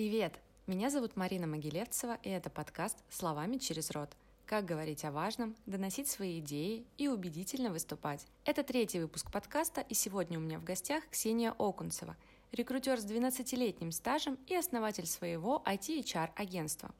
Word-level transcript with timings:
Привет! 0.00 0.40
Меня 0.66 0.88
зовут 0.88 1.14
Марина 1.16 1.46
Могилевцева, 1.46 2.18
и 2.22 2.30
это 2.30 2.48
подкаст 2.48 2.96
«Словами 3.10 3.58
через 3.58 3.90
рот». 3.90 4.08
Как 4.46 4.64
говорить 4.64 5.04
о 5.04 5.12
важном, 5.12 5.54
доносить 5.66 6.08
свои 6.08 6.40
идеи 6.40 6.86
и 6.96 7.06
убедительно 7.06 7.68
выступать. 7.68 8.24
Это 8.46 8.62
третий 8.62 8.98
выпуск 8.98 9.30
подкаста, 9.30 9.82
и 9.82 9.92
сегодня 9.92 10.38
у 10.38 10.40
меня 10.40 10.58
в 10.58 10.64
гостях 10.64 11.06
Ксения 11.10 11.54
Окунцева, 11.58 12.16
рекрутер 12.50 12.98
с 12.98 13.04
12-летним 13.04 13.92
стажем 13.92 14.38
и 14.46 14.56
основатель 14.56 15.04
своего 15.04 15.62
IT-HR-агентства. 15.66 16.94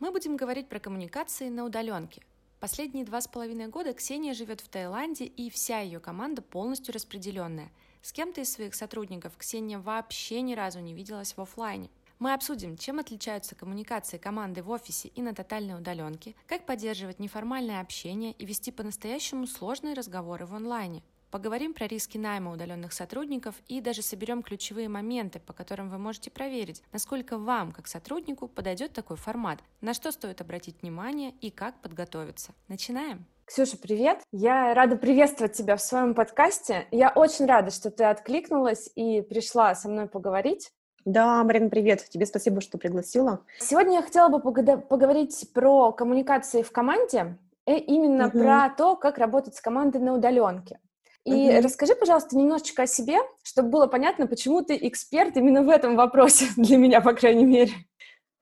Мы 0.00 0.10
будем 0.10 0.36
говорить 0.36 0.68
про 0.68 0.80
коммуникации 0.80 1.50
на 1.50 1.64
удаленке. 1.64 2.20
Последние 2.58 3.04
два 3.04 3.20
с 3.20 3.28
половиной 3.28 3.68
года 3.68 3.92
Ксения 3.92 4.34
живет 4.34 4.60
в 4.60 4.68
Таиланде, 4.68 5.26
и 5.26 5.50
вся 5.50 5.78
ее 5.78 6.00
команда 6.00 6.42
полностью 6.42 6.94
распределенная. 6.94 7.70
С 8.02 8.12
кем-то 8.12 8.40
из 8.40 8.52
своих 8.52 8.74
сотрудников 8.74 9.36
Ксения 9.36 9.78
вообще 9.78 10.40
ни 10.40 10.54
разу 10.54 10.80
не 10.80 10.94
виделась 10.94 11.36
в 11.36 11.40
офлайне. 11.40 11.90
Мы 12.20 12.34
обсудим, 12.34 12.76
чем 12.76 12.98
отличаются 12.98 13.54
коммуникации 13.54 14.18
команды 14.18 14.62
в 14.62 14.68
офисе 14.68 15.08
и 15.08 15.22
на 15.22 15.34
тотальной 15.34 15.78
удаленке, 15.78 16.34
как 16.46 16.66
поддерживать 16.66 17.18
неформальное 17.18 17.80
общение 17.80 18.32
и 18.32 18.44
вести 18.44 18.70
по-настоящему 18.70 19.46
сложные 19.46 19.94
разговоры 19.94 20.44
в 20.44 20.54
онлайне. 20.54 21.02
Поговорим 21.30 21.72
про 21.72 21.86
риски 21.86 22.18
найма 22.18 22.52
удаленных 22.52 22.92
сотрудников 22.92 23.54
и 23.68 23.80
даже 23.80 24.02
соберем 24.02 24.42
ключевые 24.42 24.90
моменты, 24.90 25.40
по 25.40 25.54
которым 25.54 25.88
вы 25.88 25.96
можете 25.96 26.30
проверить, 26.30 26.82
насколько 26.92 27.38
вам, 27.38 27.72
как 27.72 27.86
сотруднику, 27.86 28.48
подойдет 28.48 28.92
такой 28.92 29.16
формат, 29.16 29.60
на 29.80 29.94
что 29.94 30.12
стоит 30.12 30.42
обратить 30.42 30.82
внимание 30.82 31.32
и 31.40 31.50
как 31.50 31.80
подготовиться. 31.80 32.52
Начинаем! 32.68 33.24
Ксюша, 33.46 33.78
привет! 33.78 34.20
Я 34.30 34.74
рада 34.74 34.96
приветствовать 34.96 35.54
тебя 35.54 35.76
в 35.76 35.80
своем 35.80 36.14
подкасте. 36.14 36.86
Я 36.90 37.08
очень 37.14 37.46
рада, 37.46 37.70
что 37.70 37.90
ты 37.90 38.04
откликнулась 38.04 38.90
и 38.94 39.22
пришла 39.22 39.74
со 39.74 39.88
мной 39.88 40.06
поговорить. 40.06 40.70
Да, 41.04 41.42
Марина, 41.44 41.70
привет. 41.70 42.06
Тебе 42.10 42.26
спасибо, 42.26 42.60
что 42.60 42.76
пригласила. 42.76 43.40
Сегодня 43.58 43.94
я 43.94 44.02
хотела 44.02 44.28
бы 44.28 44.40
поговорить 44.40 45.46
про 45.54 45.92
коммуникации 45.92 46.62
в 46.62 46.70
команде, 46.72 47.38
и 47.66 47.74
именно 47.74 48.24
uh-huh. 48.24 48.42
про 48.42 48.74
то, 48.76 48.96
как 48.96 49.18
работать 49.18 49.54
с 49.54 49.60
командой 49.60 49.98
на 49.98 50.14
удаленке. 50.14 50.78
И 51.24 51.32
uh-huh. 51.32 51.62
расскажи, 51.62 51.94
пожалуйста, 51.94 52.36
немножечко 52.36 52.82
о 52.82 52.86
себе, 52.86 53.18
чтобы 53.42 53.70
было 53.70 53.86
понятно, 53.86 54.26
почему 54.26 54.62
ты 54.62 54.76
эксперт 54.76 55.36
именно 55.36 55.62
в 55.62 55.68
этом 55.68 55.96
вопросе, 55.96 56.46
для 56.56 56.76
меня, 56.76 57.00
по 57.00 57.12
крайней 57.12 57.44
мере. 57.44 57.72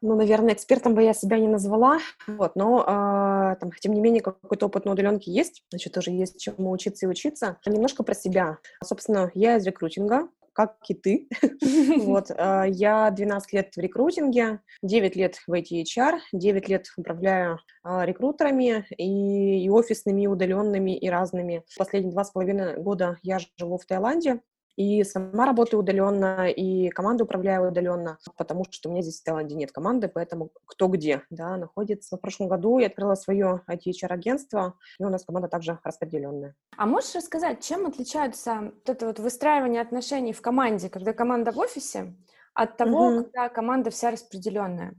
Ну, 0.01 0.15
наверное, 0.15 0.55
экспертом 0.55 0.95
бы 0.95 1.03
я 1.03 1.13
себя 1.13 1.39
не 1.39 1.49
назвала, 1.49 1.99
вот, 2.29 2.55
но, 2.55 2.83
э, 2.83 3.57
там, 3.61 3.73
тем 3.81 3.95
не 3.95 4.01
менее, 4.01 4.23
какой-то 4.23 4.67
опыт 4.67 4.85
на 4.85 4.93
удаленке 4.93 5.33
есть, 5.33 5.65
значит, 5.71 5.93
тоже 5.93 6.13
есть 6.13 6.41
чему 6.41 6.71
учиться 6.71 7.07
и 7.07 7.09
учиться. 7.09 7.59
Немножко 7.67 8.05
про 8.05 8.15
себя. 8.15 8.59
Собственно, 8.85 9.33
я 9.35 9.57
из 9.57 9.67
рекрутинга, 9.67 10.29
как 10.59 10.77
и 10.89 10.95
ты. 10.95 11.29
вот, 12.05 12.33
а, 12.37 12.65
я 12.65 13.11
12 13.11 13.53
лет 13.53 13.77
в 13.77 13.79
рекрутинге, 13.79 14.61
9 14.83 15.15
лет 15.15 15.37
в 15.47 15.53
IT-HR, 15.53 16.19
9 16.33 16.69
лет 16.69 16.87
управляю 16.97 17.61
а, 17.85 18.05
рекрутерами 18.05 18.85
и, 18.97 19.65
и 19.65 19.71
офисными, 19.71 20.23
и 20.23 20.27
удаленными, 20.27 20.99
и 20.99 21.09
разными. 21.09 21.63
Последние 21.77 22.13
два 22.13 22.25
с 22.25 22.33
половиной 22.33 22.77
года 22.77 23.19
я 23.23 23.39
живу 23.57 23.79
в 23.79 23.87
Таиланде, 23.87 24.41
и 24.79 25.03
сама 25.03 25.45
работаю 25.45 25.81
удаленно, 25.81 26.49
и 26.49 26.89
команду 26.91 27.25
управляю 27.25 27.69
удаленно, 27.69 28.19
потому 28.37 28.65
что 28.71 28.89
у 28.89 28.93
меня 28.93 29.03
здесь 29.03 29.21
в 29.21 29.25
Таиланде 29.25 29.57
нет 29.57 29.73
команды, 29.73 30.07
поэтому 30.07 30.51
кто 30.67 30.87
где, 30.87 31.23
да, 31.31 31.57
находится. 31.57 32.17
В 32.17 32.21
прошлом 32.21 32.47
году 32.47 32.79
я 32.79 32.87
открыла 32.87 33.17
свое 33.17 33.63
IT-HR-агентство, 33.69 34.75
и 35.01 35.05
у 35.05 35.09
нас 35.09 35.25
команда 35.25 35.49
также 35.49 35.81
распределенная. 35.83 36.55
А 36.77 36.87
можешь 36.87 37.17
рассказать, 37.17 37.61
чем 37.61 37.87
отличаются 37.87 38.71
вот 38.73 38.89
это 38.89 39.07
вот 39.07 39.19
выстраивание 39.19 39.83
отношений 39.83 40.33
в 40.33 40.41
команде, 40.41 40.89
когда 40.89 41.13
команда 41.13 41.51
в 41.51 41.59
офисе, 41.59 42.15
от 42.55 42.77
того, 42.77 43.09
угу. 43.09 43.25
когда 43.25 43.49
команда 43.49 43.91
вся 43.91 44.13
распределенная? 44.13 44.95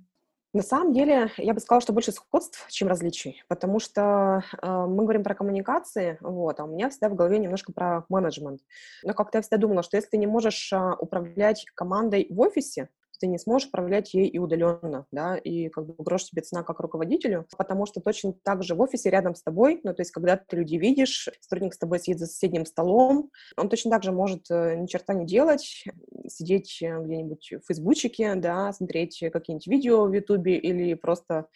На 0.52 0.64
самом 0.64 0.94
деле, 0.94 1.31
я 1.38 1.53
бы 1.53 1.59
сказала, 1.59 1.81
что 1.81 1.94
больше 1.94 2.11
сходств, 2.11 2.66
чем 2.69 2.88
различий, 2.88 3.44
потому 3.47 3.80
что 3.80 4.44
э, 4.59 4.86
мы 4.88 5.03
говорим 5.03 5.23
про 5.23 5.36
коммуникации, 5.36 6.17
вот, 6.22 6.59
а 6.59 6.64
у 6.64 6.67
меня 6.67 6.89
всегда 6.89 7.10
в 7.10 7.15
голове 7.15 7.37
немножко 7.37 7.71
про 7.71 8.04
менеджмент. 8.10 8.61
Но 9.04 9.14
как-то 9.14 9.38
я 9.38 9.42
всегда 9.43 9.58
думала, 9.58 9.83
что 9.83 9.98
если 9.98 10.09
ты 10.09 10.17
не 10.17 10.26
можешь 10.26 10.73
э, 10.73 10.95
управлять 10.98 11.65
командой 11.76 12.26
в 12.32 12.39
офисе, 12.39 12.89
ты 13.20 13.28
не 13.28 13.38
сможешь 13.38 13.68
управлять 13.68 14.14
ей 14.14 14.28
и 14.28 14.40
удаленно, 14.40 15.06
да, 15.12 15.38
и 15.38 15.70
как 15.70 15.86
бы 15.86 15.96
грош 15.98 16.26
тебе 16.26 16.42
цена 16.42 16.64
как 16.64 16.80
руководителю, 16.80 17.46
потому 17.58 17.86
что 17.86 18.02
точно 18.02 18.34
так 18.44 18.64
же 18.64 18.76
в 18.76 18.82
офисе 18.82 19.10
рядом 19.10 19.36
с 19.36 19.44
тобой, 19.44 19.82
ну, 19.84 19.94
то 19.94 20.02
есть 20.02 20.12
когда 20.12 20.38
ты 20.38 20.58
людей 20.58 20.80
видишь, 20.80 21.30
сотрудник 21.42 21.74
с 21.74 21.78
тобой 21.78 22.00
сидит 22.00 22.20
за 22.20 22.28
соседним 22.28 22.66
столом, 22.66 23.32
он 23.58 23.70
точно 23.70 23.92
так 23.92 24.04
же 24.04 24.12
может 24.12 24.50
э, 24.50 24.76
ни 24.76 24.88
черта 24.88 25.14
не 25.14 25.26
делать, 25.26 25.86
сидеть 26.28 26.80
э, 26.82 27.00
где-нибудь 27.02 27.54
в 27.62 27.68
фейсбучике, 27.68 28.36
да, 28.36 28.72
смотреть 28.74 29.24
какие-нибудь 29.32 29.68
видео 29.68 30.06
в 30.06 30.14
ютубе 30.14 30.58
или 30.58 30.94
просто 30.94 31.48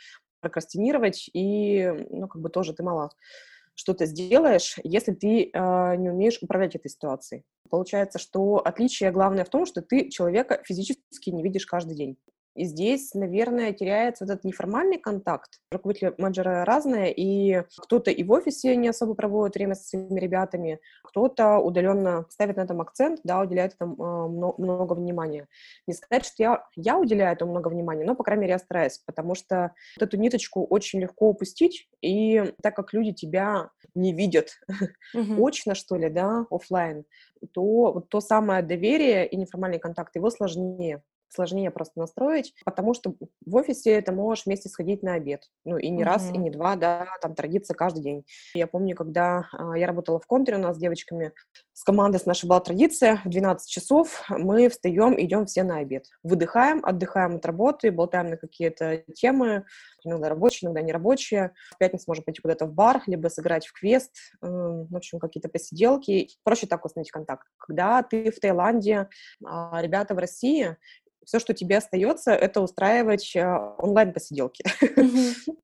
прокрастинировать, 0.42 1.30
и, 1.34 1.90
ну, 2.10 2.28
как 2.28 2.42
бы 2.42 2.50
тоже 2.50 2.74
ты 2.74 2.84
мало 2.84 3.12
что 3.76 3.94
ты 3.94 4.06
сделаешь, 4.06 4.78
если 4.84 5.14
ты 5.14 5.50
э, 5.52 5.96
не 5.98 6.10
умеешь 6.10 6.40
управлять 6.42 6.76
этой 6.76 6.90
ситуацией. 6.90 7.44
Получается, 7.70 8.20
что 8.20 8.58
отличие 8.58 9.12
главное 9.12 9.46
в 9.46 9.50
том, 9.50 9.66
что 9.66 9.82
ты 9.82 10.10
человека 10.10 10.62
физически 10.64 11.30
не 11.30 11.44
видишь 11.44 11.66
каждый 11.66 11.96
день. 11.96 12.18
И 12.56 12.66
здесь, 12.66 13.14
наверное, 13.14 13.74
теряется 13.74 14.26
вот 14.26 14.32
этот 14.32 14.44
неформальный 14.44 15.00
контакт. 15.00 15.60
Руководители 15.72 16.14
менеджеры 16.18 16.64
разные, 16.64 17.14
и 17.14 17.64
кто-то 17.78 18.12
и 18.12 18.24
в 18.24 18.32
офисе 18.32 18.76
не 18.76 18.90
особо 18.90 19.16
проводит 19.16 19.56
время 19.56 19.76
со 19.76 19.84
своими 19.84 20.20
ребятами, 20.20 20.80
кто-то 21.04 21.58
удаленно 21.58 22.26
ставит 22.30 22.58
на 22.58 22.62
этом 22.62 22.82
акцент, 22.82 23.22
да, 23.24 23.40
уделяет 23.42 23.74
этому 23.74 24.30
много, 24.30 24.62
много 24.62 24.94
внимания. 24.94 25.48
Не 25.88 25.94
сказать, 25.94 26.26
что 26.26 26.44
я, 26.44 26.64
я 26.76 27.00
уделяю 27.00 27.34
этому 27.34 27.52
много 27.52 27.70
внимания, 27.70 28.06
но, 28.06 28.16
по 28.16 28.24
крайней 28.24 28.42
мере, 28.42 28.54
я 28.54 28.60
стараюсь, 28.60 29.00
потому 29.06 29.34
что 29.34 29.74
вот 29.98 30.08
эту 30.08 30.18
ниточку 30.18 30.66
очень 30.66 31.00
легко 31.00 31.30
упустить, 31.30 31.90
и 32.02 32.54
так 32.62 32.76
как 32.76 32.94
люди 32.94 33.14
тебя 33.14 33.72
не 33.96 34.14
видят 34.14 34.60
mm-hmm. 35.16 35.38
очно, 35.40 35.74
что 35.76 35.96
ли, 35.96 36.10
да, 36.10 36.46
офлайн, 36.52 37.06
то 37.52 37.94
вот 37.94 38.10
то 38.10 38.22
самое 38.22 38.62
доверие 38.62 39.28
и 39.28 39.36
неформальный 39.36 39.80
контакт, 39.80 40.16
его 40.16 40.30
сложнее 40.30 41.02
сложнее 41.34 41.72
просто 41.72 42.00
настроить, 42.00 42.54
потому 42.66 42.94
что 42.94 43.16
в 43.46 43.56
офисе 43.56 44.02
ты 44.02 44.12
можешь 44.12 44.46
вместе 44.46 44.70
сходить 44.70 45.04
на 45.04 45.16
обед. 45.16 45.50
Ну, 45.66 45.78
и 45.78 45.90
не 45.90 46.02
mm-hmm. 46.02 46.06
раз, 46.06 46.30
и 46.32 46.38
не 46.38 46.50
два, 46.50 46.76
да, 46.76 47.08
там 47.22 47.36
традиция 47.36 47.76
каждый 47.76 48.04
день. 48.04 48.26
Я 48.54 48.68
помню, 48.68 48.96
когда 48.96 49.48
а, 49.52 49.78
я 49.78 49.88
работала 49.88 50.20
в 50.20 50.28
контуре, 50.28 50.58
у 50.58 50.62
нас 50.62 50.76
с 50.76 50.80
девочками, 50.80 51.34
с 51.74 51.84
командой 51.84 52.18
с 52.18 52.26
нашей 52.26 52.48
была 52.48 52.60
традиция, 52.60 53.22
в 53.26 53.30
12 53.30 53.70
часов 53.70 54.24
мы 54.30 54.70
встаем, 54.70 55.20
идем 55.20 55.46
все 55.46 55.64
на 55.64 55.78
обед. 55.78 56.06
Выдыхаем, 56.22 56.82
отдыхаем 56.84 57.36
от 57.36 57.46
работы, 57.46 57.92
болтаем 57.92 58.30
на 58.30 58.38
какие-то 58.38 59.04
темы, 59.16 59.66
иногда 60.04 60.30
рабочие, 60.30 60.68
иногда 60.68 60.82
нерабочие. 60.82 61.54
В 61.72 61.78
пятницу 61.78 62.06
можем 62.08 62.24
пойти 62.24 62.42
куда-то 62.42 62.66
в 62.66 62.74
бар, 62.74 63.02
либо 63.08 63.28
сыграть 63.28 63.66
в 63.66 63.74
квест, 63.74 64.12
э, 64.42 64.48
в 64.48 64.96
общем, 64.96 65.20
какие-то 65.20 65.50
посиделки. 65.50 66.30
Проще 66.44 66.68
так 66.68 66.86
установить 66.86 67.12
контакт. 67.12 67.48
Когда 67.58 68.04
ты 68.04 68.32
в 68.32 68.40
Таиланде, 68.40 69.10
а 69.46 69.82
ребята 69.82 70.14
в 70.14 70.18
России, 70.18 70.78
все, 71.26 71.40
что 71.40 71.54
тебе 71.54 71.78
остается, 71.78 72.32
это 72.32 72.62
устраивать 72.62 73.36
а, 73.36 73.76
онлайн-посиделки. 73.78 74.64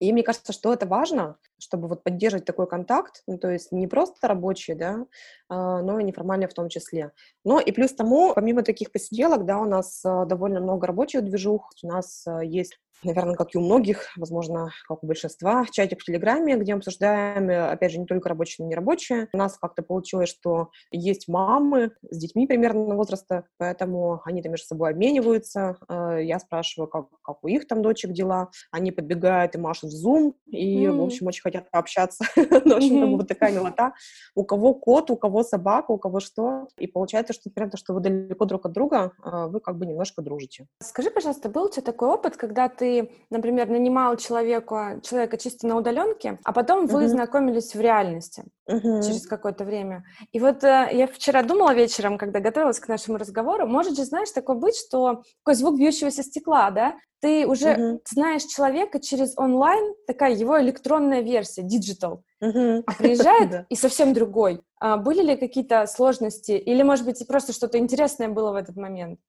И 0.00 0.12
мне 0.12 0.22
кажется, 0.22 0.52
что 0.52 0.72
это 0.72 0.86
важно, 0.86 1.38
чтобы 1.60 1.88
вот 1.88 2.02
поддерживать 2.02 2.44
такой 2.44 2.66
контакт, 2.66 3.22
ну, 3.26 3.38
то 3.38 3.50
есть 3.50 3.72
не 3.72 3.86
просто 3.86 4.28
рабочие, 4.28 4.76
да, 4.76 5.06
а, 5.48 5.82
но 5.82 5.98
и 6.00 6.04
неформальные 6.04 6.48
в 6.48 6.54
том 6.54 6.68
числе. 6.68 7.12
Но 7.44 7.60
и 7.60 7.72
плюс 7.72 7.92
тому, 7.92 8.32
помимо 8.34 8.62
таких 8.62 8.92
посиделок, 8.92 9.44
да, 9.44 9.58
у 9.58 9.64
нас 9.64 10.04
а, 10.04 10.24
довольно 10.24 10.60
много 10.60 10.86
рабочих 10.86 11.24
движух, 11.24 11.70
у 11.82 11.86
нас 11.86 12.24
есть 12.42 12.78
наверное, 13.04 13.34
как 13.34 13.54
и 13.54 13.58
у 13.58 13.60
многих, 13.60 14.06
возможно, 14.16 14.70
как 14.86 15.02
у 15.02 15.06
большинства, 15.06 15.64
чатик 15.70 16.00
в 16.00 16.04
Телеграме, 16.04 16.56
где 16.56 16.74
мы 16.74 16.78
обсуждаем, 16.78 17.48
э, 17.48 17.70
опять 17.70 17.92
же, 17.92 17.98
не 17.98 18.06
только 18.06 18.28
рабочие, 18.28 18.56
но 18.64 18.66
и 18.66 18.70
нерабочие. 18.70 19.28
У 19.32 19.36
нас 19.36 19.56
как-то 19.58 19.82
получилось, 19.82 20.28
что 20.28 20.70
есть 20.90 21.28
мамы 21.28 21.92
с 22.10 22.18
детьми 22.18 22.46
примерно 22.46 22.94
возраста, 22.94 23.44
поэтому 23.58 24.20
они 24.24 24.42
там 24.42 24.52
между 24.52 24.66
собой 24.66 24.90
обмениваются. 24.90 25.76
Э, 25.88 26.18
я 26.22 26.38
спрашиваю, 26.38 26.88
как, 26.88 27.06
как 27.22 27.42
у 27.42 27.48
их 27.48 27.66
там 27.66 27.82
дочек 27.82 28.12
дела. 28.12 28.50
Они 28.70 28.92
подбегают 28.92 29.54
и 29.54 29.58
машут 29.58 29.90
в 29.92 30.06
Zoom, 30.06 30.34
и, 30.46 30.84
mm. 30.84 30.92
в 30.92 31.02
общем, 31.02 31.26
очень 31.26 31.42
хотят 31.50 31.70
пообщаться. 31.70 32.24
как 32.34 32.64
бы 32.64 33.16
вот 33.16 33.28
такая 33.28 33.52
милота. 33.52 33.92
У 34.34 34.44
кого 34.44 34.74
кот, 34.74 35.10
у 35.10 35.16
кого 35.16 35.42
собака, 35.42 35.90
у 35.90 35.98
кого 35.98 36.20
что. 36.20 36.68
И 36.78 36.86
получается, 36.86 37.32
что, 37.32 37.48
например, 37.48 37.70
то, 37.70 37.76
что 37.76 37.94
вы 37.94 38.00
далеко 38.00 38.44
друг 38.44 38.66
от 38.66 38.72
друга, 38.72 39.12
э, 39.24 39.46
вы 39.48 39.60
как 39.60 39.76
бы 39.76 39.86
немножко 39.86 40.22
дружите. 40.22 40.66
Скажи, 40.82 41.10
пожалуйста, 41.10 41.48
был 41.48 41.64
у 41.64 41.70
тебя 41.70 41.82
такой 41.82 42.08
опыт, 42.08 42.36
когда 42.36 42.68
ты 42.68 43.10
например, 43.30 43.68
нанимал 43.68 44.16
человека, 44.16 45.00
человека 45.02 45.38
чисто 45.38 45.66
на 45.66 45.76
удаленке, 45.76 46.38
а 46.44 46.52
потом 46.52 46.86
вы 46.86 47.08
знакомились 47.08 47.74
в 47.74 47.80
реальности 47.80 48.44
через 48.66 49.26
какое-то 49.26 49.64
время. 49.64 50.04
И 50.32 50.38
вот 50.38 50.62
э, 50.62 50.88
я 50.92 51.08
вчера 51.08 51.42
думала 51.42 51.74
вечером, 51.74 52.18
когда 52.18 52.38
готовилась 52.38 52.78
к 52.78 52.86
нашему 52.86 53.18
разговору, 53.18 53.66
может 53.66 53.96
же, 53.96 54.04
знаешь, 54.04 54.30
такое 54.30 54.54
быть, 54.54 54.76
что 54.76 55.22
такой 55.42 55.54
звук 55.56 55.76
бьющегося 55.76 56.22
стекла, 56.22 56.70
да? 56.70 56.94
Ты 57.20 57.46
уже 57.46 58.00
знаешь 58.08 58.44
человека 58.44 58.98
через 59.00 59.36
онлайн, 59.36 59.94
такая 60.06 60.32
его 60.32 60.60
электронная 60.60 61.20
версия, 61.20 61.39
digital, 61.42 62.22
uh-huh. 62.42 62.82
а 62.86 62.92
приезжает 62.94 63.66
и 63.68 63.76
совсем 63.76 64.12
другой. 64.12 64.60
А 64.78 64.96
были 64.96 65.22
ли 65.22 65.36
какие-то 65.36 65.86
сложности? 65.86 66.52
Или, 66.52 66.82
может 66.82 67.04
быть, 67.04 67.26
просто 67.26 67.52
что-то 67.52 67.78
интересное 67.78 68.28
было 68.28 68.52
в 68.52 68.56
этот 68.56 68.76
момент? 68.76 69.20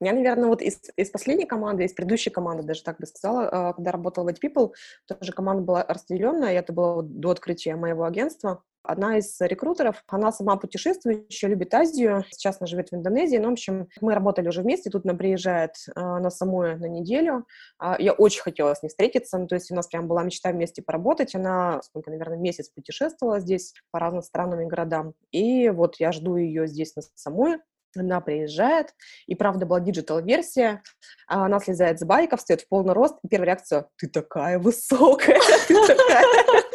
Я, 0.00 0.12
наверное, 0.12 0.48
вот 0.48 0.60
из, 0.60 0.78
из 0.96 1.10
последней 1.10 1.46
команды, 1.46 1.84
из 1.84 1.94
предыдущей 1.94 2.28
команды, 2.30 2.64
даже 2.64 2.82
так 2.82 2.98
бы 2.98 3.06
сказала, 3.06 3.48
а, 3.48 3.72
когда 3.72 3.92
работала 3.92 4.24
в 4.24 4.28
White 4.28 4.40
People, 4.42 4.72
тоже 5.06 5.32
команда 5.32 5.62
была 5.62 5.84
разделенная, 5.88 6.52
это 6.52 6.72
было 6.72 7.02
до 7.02 7.30
открытия 7.30 7.76
моего 7.76 8.04
агентства. 8.04 8.62
Одна 8.86 9.18
из 9.18 9.40
рекрутеров, 9.40 10.04
она 10.06 10.30
сама 10.30 10.56
путешествующая, 10.56 11.50
любит 11.50 11.74
Азию, 11.74 12.24
сейчас 12.30 12.58
она 12.60 12.66
живет 12.66 12.90
в 12.90 12.94
Индонезии, 12.94 13.36
ну, 13.36 13.48
в 13.48 13.52
общем, 13.52 13.88
мы 14.00 14.14
работали 14.14 14.48
уже 14.48 14.62
вместе, 14.62 14.90
тут 14.90 15.04
она 15.04 15.14
приезжает 15.14 15.72
э, 15.94 16.00
на 16.00 16.30
самую 16.30 16.78
на 16.78 16.86
неделю, 16.86 17.46
э, 17.82 17.94
я 17.98 18.12
очень 18.12 18.42
хотела 18.42 18.74
с 18.74 18.82
ней 18.82 18.88
встретиться, 18.88 19.38
ну, 19.38 19.46
то 19.46 19.56
есть 19.56 19.70
у 19.70 19.74
нас 19.74 19.88
прям 19.88 20.06
была 20.06 20.22
мечта 20.22 20.52
вместе 20.52 20.82
поработать, 20.82 21.34
она, 21.34 21.82
сколько, 21.82 22.10
наверное, 22.10 22.38
месяц 22.38 22.68
путешествовала 22.68 23.40
здесь 23.40 23.74
по 23.90 23.98
разным 23.98 24.22
странам 24.22 24.60
и 24.60 24.66
городам, 24.66 25.14
и 25.32 25.68
вот 25.70 25.96
я 25.96 26.12
жду 26.12 26.36
ее 26.36 26.68
здесь 26.68 26.94
на 26.94 27.02
самую, 27.14 27.60
она 27.98 28.20
приезжает, 28.20 28.94
и 29.26 29.34
правда 29.34 29.66
была 29.66 29.80
digital-версия, 29.80 30.82
она 31.26 31.58
слезает 31.60 31.98
с 31.98 32.04
байка, 32.04 32.36
встает 32.36 32.62
в 32.62 32.68
полный 32.68 32.94
рост, 32.94 33.16
и 33.22 33.28
первая 33.28 33.48
реакция— 33.48 33.88
ты 33.96 34.08
такая 34.08 34.58
высокая, 34.58 35.40
ты 35.68 35.74
такая... 35.86 36.24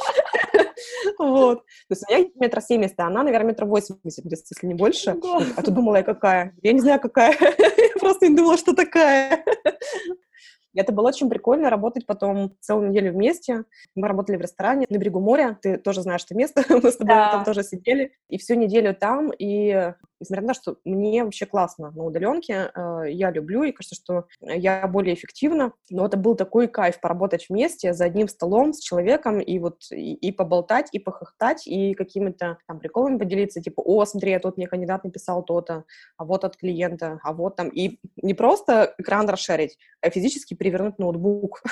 Вот. 1.19 1.59
То 1.59 1.91
есть 1.91 2.03
у 2.07 2.13
меня 2.13 2.29
метр 2.35 2.61
семьдесят, 2.61 2.99
а 2.99 3.07
она, 3.07 3.23
наверное, 3.23 3.49
метр 3.49 3.65
восемьдесят, 3.65 4.25
если 4.25 4.67
не 4.67 4.73
больше. 4.73 5.15
А 5.55 5.61
ты 5.61 5.71
думала, 5.71 5.97
я 5.97 6.03
какая? 6.03 6.53
Я 6.61 6.73
не 6.73 6.79
знаю, 6.79 6.99
какая. 6.99 7.35
Я 7.41 7.99
просто 7.99 8.27
не 8.27 8.35
думала, 8.35 8.57
что 8.57 8.73
такая. 8.73 9.43
Это 10.73 10.93
было 10.93 11.09
очень 11.09 11.29
прикольно 11.29 11.69
работать 11.69 12.05
потом 12.05 12.55
целую 12.61 12.89
неделю 12.89 13.11
вместе. 13.11 13.65
Мы 13.95 14.07
работали 14.07 14.37
в 14.37 14.41
ресторане 14.41 14.85
на 14.89 14.97
берегу 14.97 15.19
моря. 15.19 15.57
Ты 15.61 15.77
тоже 15.77 16.01
знаешь 16.01 16.23
это 16.23 16.35
место. 16.35 16.63
Мы 16.69 16.91
с 16.91 16.97
тобой 16.97 17.13
да. 17.13 17.31
там 17.31 17.43
тоже 17.43 17.63
сидели. 17.63 18.13
И 18.29 18.37
всю 18.37 18.55
неделю 18.55 18.95
там. 18.95 19.31
И 19.37 19.93
несмотря 20.21 20.43
на 20.43 20.53
то, 20.53 20.61
что 20.61 20.77
мне 20.85 21.23
вообще 21.23 21.45
классно 21.45 21.91
на 21.91 22.05
удаленке, 22.05 22.71
э, 22.73 23.03
я 23.09 23.31
люблю, 23.31 23.63
и 23.63 23.71
кажется, 23.71 23.95
что 23.95 24.25
я 24.39 24.87
более 24.87 25.15
эффективна, 25.15 25.73
но 25.89 26.05
это 26.05 26.15
был 26.15 26.35
такой 26.35 26.67
кайф 26.67 27.01
поработать 27.01 27.47
вместе 27.49 27.93
за 27.93 28.05
одним 28.05 28.27
столом 28.27 28.73
с 28.73 28.79
человеком 28.79 29.39
и 29.39 29.59
вот 29.59 29.83
и, 29.91 30.13
и 30.13 30.31
поболтать, 30.31 30.89
и 30.91 30.99
похохтать, 30.99 31.67
и 31.67 31.93
какими-то 31.95 32.57
там 32.67 32.79
приколами 32.79 33.17
поделиться, 33.17 33.61
типа, 33.61 33.81
о, 33.81 34.05
смотри, 34.05 34.33
а 34.33 34.39
тут 34.39 34.57
мне 34.57 34.67
кандидат 34.67 35.03
написал 35.03 35.43
то-то, 35.43 35.83
а 36.17 36.25
вот 36.25 36.45
от 36.45 36.55
клиента, 36.55 37.19
а 37.23 37.33
вот 37.33 37.55
там, 37.55 37.69
и 37.69 37.99
не 38.21 38.33
просто 38.33 38.93
экран 38.97 39.27
расширить, 39.27 39.77
а 40.01 40.09
физически 40.09 40.53
перевернуть 40.53 40.99
ноутбук. 40.99 41.63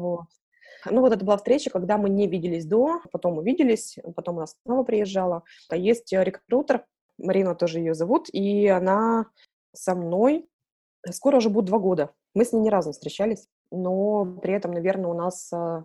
Вот. 0.00 0.26
Ну, 0.88 1.00
вот 1.00 1.12
это 1.12 1.24
была 1.24 1.36
встреча, 1.36 1.70
когда 1.70 1.98
мы 1.98 2.08
не 2.08 2.26
виделись 2.26 2.64
до, 2.64 3.00
потом 3.12 3.38
увиделись, 3.38 3.98
потом 4.16 4.38
она 4.38 4.46
снова 4.46 4.82
приезжала. 4.82 5.42
А 5.68 5.76
есть 5.76 6.12
рекрутер, 6.12 6.84
Марина 7.22 7.54
тоже 7.54 7.78
ее 7.78 7.94
зовут, 7.94 8.28
и 8.32 8.66
она 8.66 9.26
со 9.72 9.94
мной 9.94 10.48
скоро 11.10 11.36
уже 11.36 11.50
будет 11.50 11.66
два 11.66 11.78
года. 11.78 12.10
Мы 12.34 12.44
с 12.44 12.52
ней 12.52 12.60
ни 12.60 12.68
разу 12.68 12.90
не 12.90 12.92
встречались, 12.92 13.48
но 13.70 14.24
при 14.24 14.54
этом, 14.54 14.72
наверное, 14.72 15.10
у 15.10 15.14
нас 15.14 15.52
а, 15.52 15.84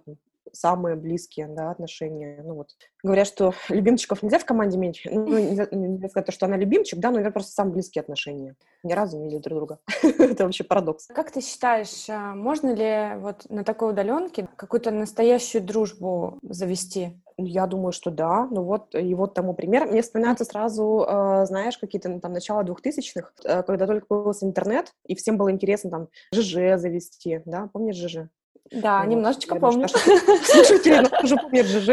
самые 0.51 0.95
близкие 0.95 1.47
да, 1.47 1.71
отношения. 1.71 2.41
Ну, 2.43 2.55
вот. 2.55 2.69
Говорят, 3.03 3.27
что 3.27 3.53
любимчиков 3.69 4.23
нельзя 4.23 4.39
в 4.39 4.45
команде 4.45 4.77
иметь. 4.77 5.01
Ну, 5.05 5.37
нельзя, 5.37 5.67
нельзя 5.71 6.09
сказать, 6.09 6.33
что 6.33 6.45
она 6.45 6.57
любимчик, 6.57 6.99
да, 6.99 7.09
но, 7.09 7.15
наверное, 7.15 7.33
просто 7.33 7.53
самые 7.53 7.73
близкие 7.73 8.01
отношения. 8.01 8.55
Ни 8.83 8.93
разу 8.93 9.17
не 9.17 9.25
видели 9.25 9.41
друг 9.41 9.57
друга. 9.57 9.79
Это 10.03 10.43
вообще 10.43 10.63
парадокс. 10.63 11.07
Как 11.07 11.31
ты 11.31 11.41
считаешь, 11.41 12.09
а, 12.09 12.35
можно 12.35 12.73
ли 12.73 13.19
вот 13.19 13.49
на 13.49 13.63
такой 13.63 13.91
удаленке 13.91 14.47
какую-то 14.55 14.91
настоящую 14.91 15.63
дружбу 15.63 16.39
завести? 16.43 17.21
Я 17.37 17.67
думаю, 17.67 17.91
что 17.91 18.11
да. 18.11 18.47
Ну 18.49 18.63
вот, 18.63 18.95
и 18.95 19.13
вот 19.13 19.33
тому 19.33 19.53
пример. 19.53 19.87
Мне 19.87 20.01
вспоминается 20.01 20.45
сразу, 20.45 21.05
э, 21.07 21.45
знаешь, 21.45 21.77
какие-то 21.77 22.07
ну, 22.09 22.19
там 22.21 22.31
начало 22.31 22.63
двухтысячных, 22.63 23.33
э, 23.43 23.61
когда 23.63 23.87
только 23.87 24.05
появился 24.05 24.45
интернет, 24.45 24.93
и 25.05 25.15
всем 25.15 25.37
было 25.37 25.51
интересно 25.51 25.89
там 25.89 26.07
ЖЖ 26.33 26.79
завести, 26.79 27.41
да, 27.45 27.69
помнишь 27.73 27.97
ЖЖ? 27.97 28.29
Да, 28.71 29.01
вот. 29.01 29.09
немножечко 29.09 29.55
помню. 29.55 29.87
Слушайте, 30.43 31.03
уже 31.23 31.35
помнит 31.35 31.65
ЖЖ. 31.65 31.89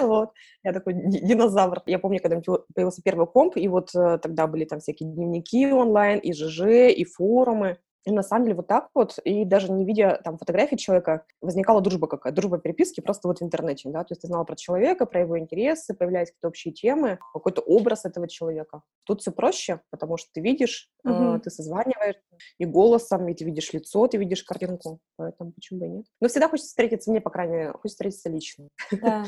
Вот. 0.00 0.30
Я 0.64 0.72
такой 0.72 0.94
динозавр. 0.94 1.82
Я 1.86 1.98
помню, 1.98 2.20
когда 2.20 2.40
появился 2.74 3.02
первый 3.02 3.26
комп, 3.26 3.56
и 3.56 3.68
вот 3.68 3.94
э, 3.94 4.18
тогда 4.18 4.46
были 4.46 4.64
там 4.64 4.80
всякие 4.80 5.10
дневники 5.10 5.70
онлайн, 5.70 6.18
и 6.18 6.32
ЖЖ, 6.32 6.90
и 6.90 7.04
форумы. 7.04 7.78
И 8.06 8.12
на 8.12 8.22
самом 8.22 8.44
деле 8.44 8.56
вот 8.56 8.66
так 8.66 8.88
вот, 8.94 9.18
и 9.24 9.44
даже 9.44 9.72
не 9.72 9.84
видя 9.84 10.20
там 10.22 10.36
фотографии 10.36 10.76
человека, 10.76 11.24
возникала 11.40 11.80
дружба 11.80 12.06
какая 12.06 12.32
дружба 12.32 12.58
переписки 12.58 13.00
просто 13.00 13.28
вот 13.28 13.40
в 13.40 13.42
интернете, 13.42 13.88
да, 13.90 14.00
то 14.00 14.12
есть 14.12 14.22
ты 14.22 14.26
знала 14.26 14.44
про 14.44 14.56
человека, 14.56 15.06
про 15.06 15.20
его 15.20 15.38
интересы, 15.38 15.94
появлялись 15.94 16.28
какие-то 16.28 16.48
общие 16.48 16.74
темы, 16.74 17.18
какой-то 17.32 17.62
образ 17.62 18.04
этого 18.04 18.28
человека. 18.28 18.82
Тут 19.04 19.22
все 19.22 19.32
проще, 19.32 19.80
потому 19.90 20.16
что 20.16 20.28
ты 20.32 20.40
видишь, 20.40 20.90
uh-huh. 21.06 21.36
э, 21.36 21.40
ты 21.40 21.50
созваниваешь 21.50 22.16
и 22.58 22.66
голосом, 22.66 23.28
и 23.28 23.34
ты 23.34 23.44
видишь 23.44 23.72
лицо, 23.72 24.06
ты 24.06 24.18
видишь 24.18 24.42
картинку, 24.42 25.00
поэтому 25.16 25.52
почему 25.52 25.80
бы 25.80 25.86
и 25.86 25.88
нет. 25.88 26.06
Но 26.20 26.28
всегда 26.28 26.48
хочется 26.48 26.68
встретиться, 26.68 27.10
мне, 27.10 27.20
по 27.20 27.30
крайней 27.30 27.54
мере, 27.54 27.72
хочется 27.72 27.94
встретиться 27.94 28.28
лично. 28.28 28.68
Да. 28.92 29.24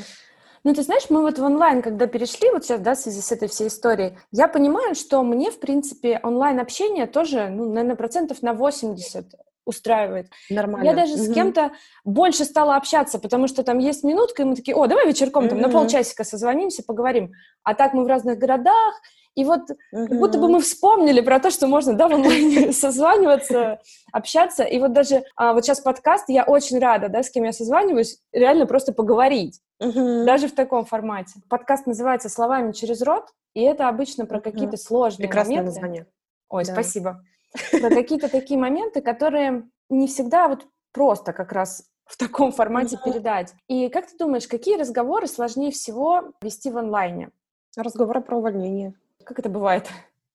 Ну, 0.63 0.73
ты 0.73 0.81
знаешь, 0.83 1.09
мы 1.09 1.21
вот 1.21 1.39
в 1.39 1.43
онлайн, 1.43 1.81
когда 1.81 2.07
перешли, 2.07 2.49
вот 2.51 2.65
сейчас, 2.65 2.79
да, 2.79 2.95
в 2.95 2.99
связи 2.99 3.21
с 3.21 3.31
этой 3.31 3.47
всей 3.47 3.67
историей, 3.67 4.17
я 4.31 4.47
понимаю, 4.47 4.95
что 4.95 5.23
мне, 5.23 5.51
в 5.51 5.59
принципе, 5.59 6.19
онлайн-общение 6.23 7.07
тоже, 7.07 7.49
ну, 7.49 7.67
наверное, 7.69 7.95
процентов 7.95 8.41
на 8.41 8.53
80 8.53 9.33
устраивает. 9.65 10.27
Нормально. 10.49 10.85
Я 10.85 10.93
даже 10.93 11.13
угу. 11.13 11.23
с 11.23 11.33
кем-то 11.33 11.71
больше 12.05 12.45
стала 12.45 12.77
общаться, 12.77 13.19
потому 13.19 13.47
что 13.47 13.63
там 13.63 13.79
есть 13.79 14.03
минутка, 14.03 14.43
и 14.43 14.45
мы 14.45 14.55
такие, 14.55 14.75
о, 14.75 14.87
давай 14.87 15.07
вечерком 15.07 15.43
угу. 15.43 15.49
там 15.49 15.61
на 15.61 15.69
полчасика 15.69 16.23
созвонимся, 16.23 16.83
поговорим. 16.83 17.33
А 17.63 17.73
так 17.75 17.93
мы 17.93 18.05
в 18.05 18.07
разных 18.07 18.39
городах, 18.39 19.01
и 19.37 19.43
вот 19.45 19.69
uh-huh. 19.69 20.07
как 20.07 20.17
будто 20.17 20.39
бы 20.39 20.49
мы 20.49 20.59
вспомнили 20.61 21.21
про 21.21 21.39
то, 21.39 21.51
что 21.51 21.67
можно, 21.67 21.93
да, 21.93 22.07
в 22.07 22.13
онлайне 22.13 22.71
созваниваться, 22.73 23.79
общаться. 24.11 24.63
И 24.63 24.79
вот 24.79 24.93
даже 24.93 25.25
а, 25.35 25.53
вот 25.53 25.63
сейчас 25.63 25.79
подкаст, 25.79 26.25
я 26.27 26.43
очень 26.43 26.79
рада, 26.79 27.07
да, 27.07 27.21
с 27.21 27.29
кем 27.29 27.43
я 27.43 27.53
созваниваюсь, 27.53 28.17
реально 28.31 28.65
просто 28.65 28.93
поговорить. 28.93 29.61
Uh-huh. 29.81 30.25
Даже 30.25 30.47
в 30.47 30.55
таком 30.55 30.85
формате. 30.85 31.39
Подкаст 31.49 31.85
называется 31.85 32.29
«Словами 32.29 32.71
через 32.71 33.01
рот», 33.01 33.33
и 33.53 33.61
это 33.61 33.87
обычно 33.87 34.25
про 34.25 34.41
какие-то 34.41 34.75
uh-huh. 34.75 34.81
сложные 34.81 35.27
Прекрасное 35.27 35.57
моменты. 35.57 35.73
название. 35.73 36.07
Ой, 36.49 36.65
да. 36.65 36.73
спасибо. 36.73 37.23
Про 37.71 37.89
какие-то 37.89 38.29
такие 38.29 38.59
моменты, 38.59 39.01
которые 39.01 39.63
не 39.89 40.07
всегда 40.07 40.47
вот 40.47 40.65
просто 40.91 41.33
как 41.33 41.51
раз 41.51 41.85
в 42.05 42.17
таком 42.17 42.51
формате 42.51 42.95
uh-huh. 42.95 43.11
передать. 43.11 43.53
И 43.67 43.89
как 43.89 44.07
ты 44.07 44.17
думаешь, 44.17 44.47
какие 44.47 44.77
разговоры 44.77 45.27
сложнее 45.27 45.71
всего 45.71 46.31
вести 46.41 46.71
в 46.71 46.77
онлайне? 46.77 47.29
Разговоры 47.75 48.21
про 48.21 48.37
увольнение. 48.37 48.93
Как 49.23 49.39
это 49.39 49.49
бывает? 49.49 49.87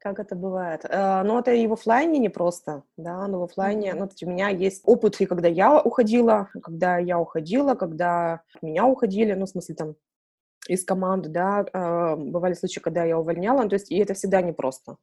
Как 0.00 0.18
это 0.18 0.34
бывает? 0.34 0.86
Э, 0.88 1.22
ну, 1.24 1.38
это 1.38 1.52
и 1.52 1.66
в 1.66 1.74
офлайне 1.74 2.18
не 2.18 2.30
просто, 2.30 2.84
да, 2.96 3.26
но 3.28 3.40
в 3.40 3.42
офлайне, 3.42 3.92
ну, 3.92 4.08
у 4.22 4.30
меня 4.30 4.48
есть 4.48 4.80
опыт, 4.86 5.20
и 5.20 5.26
когда 5.26 5.46
я 5.46 5.78
уходила, 5.78 6.48
когда 6.62 6.96
я 6.96 7.18
уходила, 7.18 7.74
когда 7.74 8.40
меня 8.62 8.86
уходили, 8.86 9.34
ну, 9.34 9.44
в 9.44 9.50
смысле, 9.50 9.74
там, 9.74 9.94
из 10.68 10.84
команды, 10.84 11.28
да, 11.28 11.66
э, 11.70 12.16
бывали 12.16 12.54
случаи, 12.54 12.80
когда 12.80 13.04
я 13.04 13.18
увольняла, 13.18 13.62
ну, 13.62 13.68
то 13.68 13.74
есть, 13.74 13.90
и 13.90 13.98
это 13.98 14.14
всегда 14.14 14.40
непросто 14.40 14.96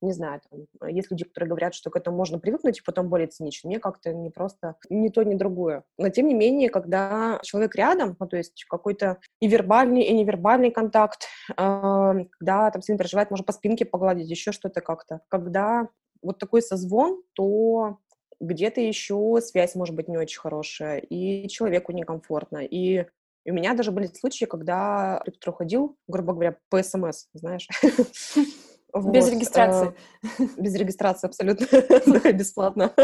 не 0.00 0.12
знаю, 0.12 0.40
там, 0.48 0.88
есть 0.88 1.10
люди, 1.10 1.24
которые 1.24 1.48
говорят, 1.48 1.74
что 1.74 1.90
к 1.90 1.96
этому 1.96 2.16
можно 2.16 2.38
привыкнуть 2.38 2.78
и 2.78 2.82
потом 2.82 3.08
более 3.08 3.28
цинично. 3.28 3.68
Мне 3.68 3.78
как-то 3.78 4.12
не 4.12 4.30
просто 4.30 4.76
ни 4.90 5.08
то, 5.08 5.22
ни 5.22 5.34
другое. 5.34 5.84
Но 5.98 6.08
тем 6.10 6.28
не 6.28 6.34
менее, 6.34 6.70
когда 6.70 7.38
человек 7.42 7.74
рядом, 7.74 8.16
ну, 8.18 8.26
то 8.26 8.36
есть 8.36 8.64
какой-то 8.68 9.18
и 9.40 9.48
вербальный, 9.48 10.02
и 10.02 10.12
невербальный 10.14 10.70
контакт, 10.70 11.26
э, 11.50 11.54
когда 11.56 12.70
там 12.70 12.82
сильно 12.82 12.98
переживает, 12.98 13.30
можно 13.30 13.44
по 13.44 13.52
спинке 13.52 13.84
погладить, 13.84 14.28
еще 14.28 14.52
что-то 14.52 14.80
как-то. 14.80 15.20
Когда 15.28 15.88
вот 16.22 16.38
такой 16.38 16.62
созвон, 16.62 17.22
то 17.34 17.98
где-то 18.40 18.80
еще 18.80 19.38
связь 19.40 19.74
может 19.74 19.94
быть 19.94 20.08
не 20.08 20.18
очень 20.18 20.40
хорошая, 20.40 20.98
и 20.98 21.48
человеку 21.48 21.92
некомфортно, 21.92 22.58
и 22.58 23.06
и 23.46 23.52
у 23.52 23.54
меня 23.54 23.74
даже 23.74 23.92
были 23.92 24.08
случаи, 24.08 24.44
когда 24.44 25.20
кто-то 25.22 25.52
уходил, 25.52 25.96
грубо 26.08 26.32
говоря, 26.32 26.56
по 26.68 26.82
СМС, 26.82 27.26
знаешь, 27.32 27.68
Вот. 28.96 29.12
Без 29.12 29.28
регистрации. 29.28 29.94
Э, 30.22 30.44
без 30.56 30.74
регистрации 30.74 31.26
абсолютно, 31.26 31.66
бесплатно. 32.32 32.94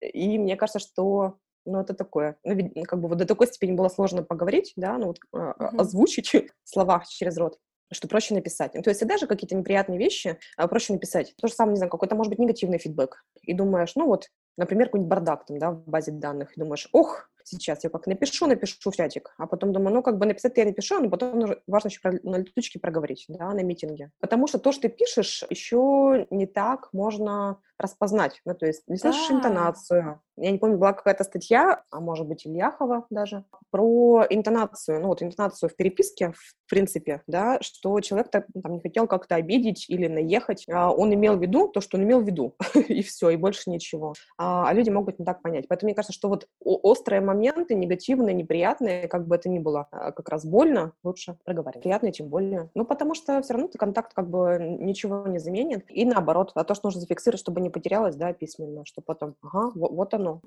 И 0.00 0.38
мне 0.38 0.56
кажется, 0.56 0.78
что 0.78 1.36
ну, 1.66 1.80
это 1.80 1.92
такое. 1.92 2.38
Ну, 2.42 2.84
как 2.84 3.00
бы 3.00 3.08
вот 3.08 3.18
до 3.18 3.26
такой 3.26 3.48
степени 3.48 3.72
было 3.72 3.88
сложно 3.88 4.22
поговорить, 4.22 4.72
да, 4.76 4.96
ну, 4.96 5.08
вот 5.08 5.18
uh-huh. 5.34 5.76
озвучить 5.76 6.32
слова 6.64 7.04
через 7.08 7.36
рот 7.36 7.58
что 7.92 8.08
проще 8.08 8.34
написать. 8.34 8.74
Ну, 8.74 8.82
то 8.82 8.90
есть 8.90 8.98
всегда 8.98 9.16
же 9.16 9.28
какие-то 9.28 9.54
неприятные 9.54 9.96
вещи 9.96 10.40
а 10.56 10.66
проще 10.66 10.92
написать. 10.92 11.34
То 11.40 11.46
же 11.46 11.54
самое, 11.54 11.74
не 11.74 11.76
знаю, 11.76 11.88
какой-то, 11.88 12.16
может 12.16 12.30
быть, 12.30 12.40
негативный 12.40 12.78
фидбэк. 12.78 13.22
И 13.42 13.54
думаешь, 13.54 13.92
ну 13.94 14.06
вот, 14.06 14.26
например, 14.56 14.88
какой-нибудь 14.88 15.08
бардак 15.08 15.46
там, 15.46 15.58
да, 15.58 15.70
в 15.70 15.86
базе 15.86 16.10
данных, 16.10 16.56
и 16.56 16.60
думаешь, 16.60 16.88
ох, 16.90 17.30
сейчас. 17.46 17.84
Я 17.84 17.90
как 17.90 18.06
напишу, 18.06 18.46
напишу 18.46 18.90
в 18.90 18.96
чатик, 18.96 19.34
а 19.38 19.46
потом 19.46 19.72
думаю, 19.72 19.94
ну, 19.94 20.02
как 20.02 20.18
бы 20.18 20.26
написать 20.26 20.56
я 20.56 20.64
напишу, 20.64 21.00
но 21.00 21.10
потом 21.10 21.56
важно 21.66 21.88
еще 21.88 22.00
на 22.22 22.36
летучке 22.36 22.78
проговорить, 22.78 23.26
да, 23.28 23.52
на 23.52 23.62
митинге. 23.62 24.10
Потому 24.20 24.46
что 24.46 24.58
то, 24.58 24.72
что 24.72 24.82
ты 24.82 24.88
пишешь, 24.88 25.44
еще 25.50 26.26
не 26.30 26.46
так 26.46 26.88
можно 26.92 27.58
распознать. 27.78 28.40
Ну, 28.44 28.54
то 28.54 28.66
есть 28.66 28.82
не 28.88 28.96
слышишь 28.96 29.28
да. 29.28 29.36
интонацию. 29.36 30.20
Я 30.38 30.50
не 30.50 30.58
помню, 30.58 30.76
была 30.76 30.92
какая-то 30.92 31.24
статья, 31.24 31.82
а 31.90 32.00
может 32.00 32.26
быть, 32.26 32.46
Ильяхова 32.46 33.06
даже, 33.10 33.44
про 33.70 34.24
интонацию. 34.28 35.00
Ну, 35.00 35.08
вот 35.08 35.22
интонацию 35.22 35.70
в 35.70 35.76
переписке, 35.76 36.32
в 36.32 36.68
принципе, 36.68 37.22
да, 37.26 37.58
что 37.62 38.00
человек 38.00 38.30
там 38.30 38.44
не 38.72 38.80
хотел 38.80 39.06
как-то 39.06 39.34
обидеть 39.34 39.88
или 39.88 40.08
наехать. 40.08 40.64
А 40.70 40.90
он 40.90 41.12
имел 41.14 41.36
в 41.36 41.42
виду 41.42 41.68
то, 41.68 41.80
что 41.80 41.96
он 41.96 42.04
имел 42.04 42.20
в 42.20 42.26
виду, 42.26 42.54
и 42.74 43.02
все, 43.02 43.30
и 43.30 43.36
больше 43.36 43.70
ничего. 43.70 44.14
А, 44.38 44.68
а 44.68 44.72
люди 44.74 44.90
могут 44.90 45.18
не 45.18 45.24
так 45.24 45.42
понять. 45.42 45.66
Поэтому 45.68 45.88
мне 45.88 45.94
кажется, 45.94 46.12
что 46.12 46.28
вот 46.28 46.46
острые 46.60 47.20
моменты, 47.20 47.35
негативные, 47.40 48.34
неприятные, 48.34 49.08
как 49.08 49.26
бы 49.26 49.36
это 49.36 49.48
ни 49.48 49.58
было, 49.58 49.88
а, 49.90 50.12
как 50.12 50.28
раз 50.28 50.44
больно, 50.44 50.92
лучше 51.02 51.36
проговаривать. 51.44 51.82
Приятные 51.82 52.12
тем 52.12 52.28
более. 52.28 52.70
Ну, 52.74 52.84
потому 52.84 53.14
что 53.14 53.40
все 53.42 53.52
равно 53.54 53.68
ты 53.68 53.78
контакт 53.78 54.12
как 54.14 54.28
бы 54.28 54.58
ничего 54.60 55.26
не 55.26 55.38
заменит. 55.38 55.84
И 55.88 56.04
наоборот, 56.04 56.52
а 56.54 56.64
то, 56.64 56.74
что 56.74 56.88
нужно 56.88 57.00
зафиксировать, 57.00 57.40
чтобы 57.40 57.60
не 57.60 57.70
потерялось, 57.70 58.16
да, 58.16 58.32
письменно, 58.32 58.84
что 58.84 59.00
потом, 59.00 59.36
ага, 59.42 59.72
вот, 59.74 59.92
вот 59.92 60.14
оно. 60.14 60.40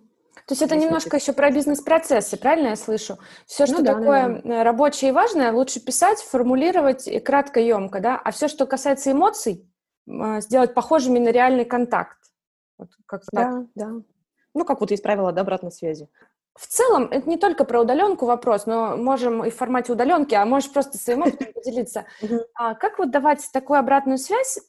То 0.45 0.53
есть 0.53 0.61
это 0.61 0.75
немножко 0.75 1.17
еще 1.17 1.33
про 1.33 1.51
бизнес-процессы, 1.51 2.37
правильно 2.37 2.69
я 2.69 2.75
слышу? 2.75 3.17
Все, 3.45 3.63
ну 3.63 3.67
что 3.67 3.77
ну, 3.79 3.83
да, 3.83 3.93
такое 3.93 4.41
да. 4.43 4.63
рабочее 4.63 5.09
и 5.09 5.13
важное, 5.13 5.51
лучше 5.51 5.79
писать, 5.83 6.19
формулировать 6.19 7.07
и 7.07 7.19
кратко, 7.19 7.59
емко, 7.59 7.99
да? 7.99 8.19
А 8.23 8.31
все, 8.31 8.47
что 8.47 8.65
касается 8.65 9.11
эмоций, 9.11 9.69
а, 10.07 10.41
сделать 10.41 10.73
похожими 10.73 11.19
на 11.19 11.29
реальный 11.29 11.65
контакт. 11.65 12.17
Вот 12.77 12.89
как 13.05 13.23
да, 13.31 13.43
так. 13.43 13.65
да. 13.75 13.91
Ну, 14.55 14.65
как 14.65 14.81
вот 14.81 14.91
есть 14.91 15.03
правило 15.03 15.31
да, 15.31 15.41
обратной 15.41 15.71
связи. 15.71 16.09
В 16.59 16.67
целом, 16.67 17.07
это 17.09 17.29
не 17.29 17.37
только 17.37 17.63
про 17.63 17.79
удаленку 17.79 18.25
вопрос, 18.25 18.65
но 18.65 18.97
можем 18.97 19.45
и 19.45 19.49
в 19.49 19.55
формате 19.55 19.93
удаленки, 19.93 20.35
а 20.35 20.45
можешь 20.45 20.69
просто 20.69 20.97
своим 20.97 21.21
опытом 21.21 21.53
поделиться. 21.53 22.05
А 22.53 22.75
как 22.75 22.99
вот 22.99 23.11
давать 23.11 23.49
такую 23.53 23.79
обратную 23.79 24.17
связь 24.17 24.59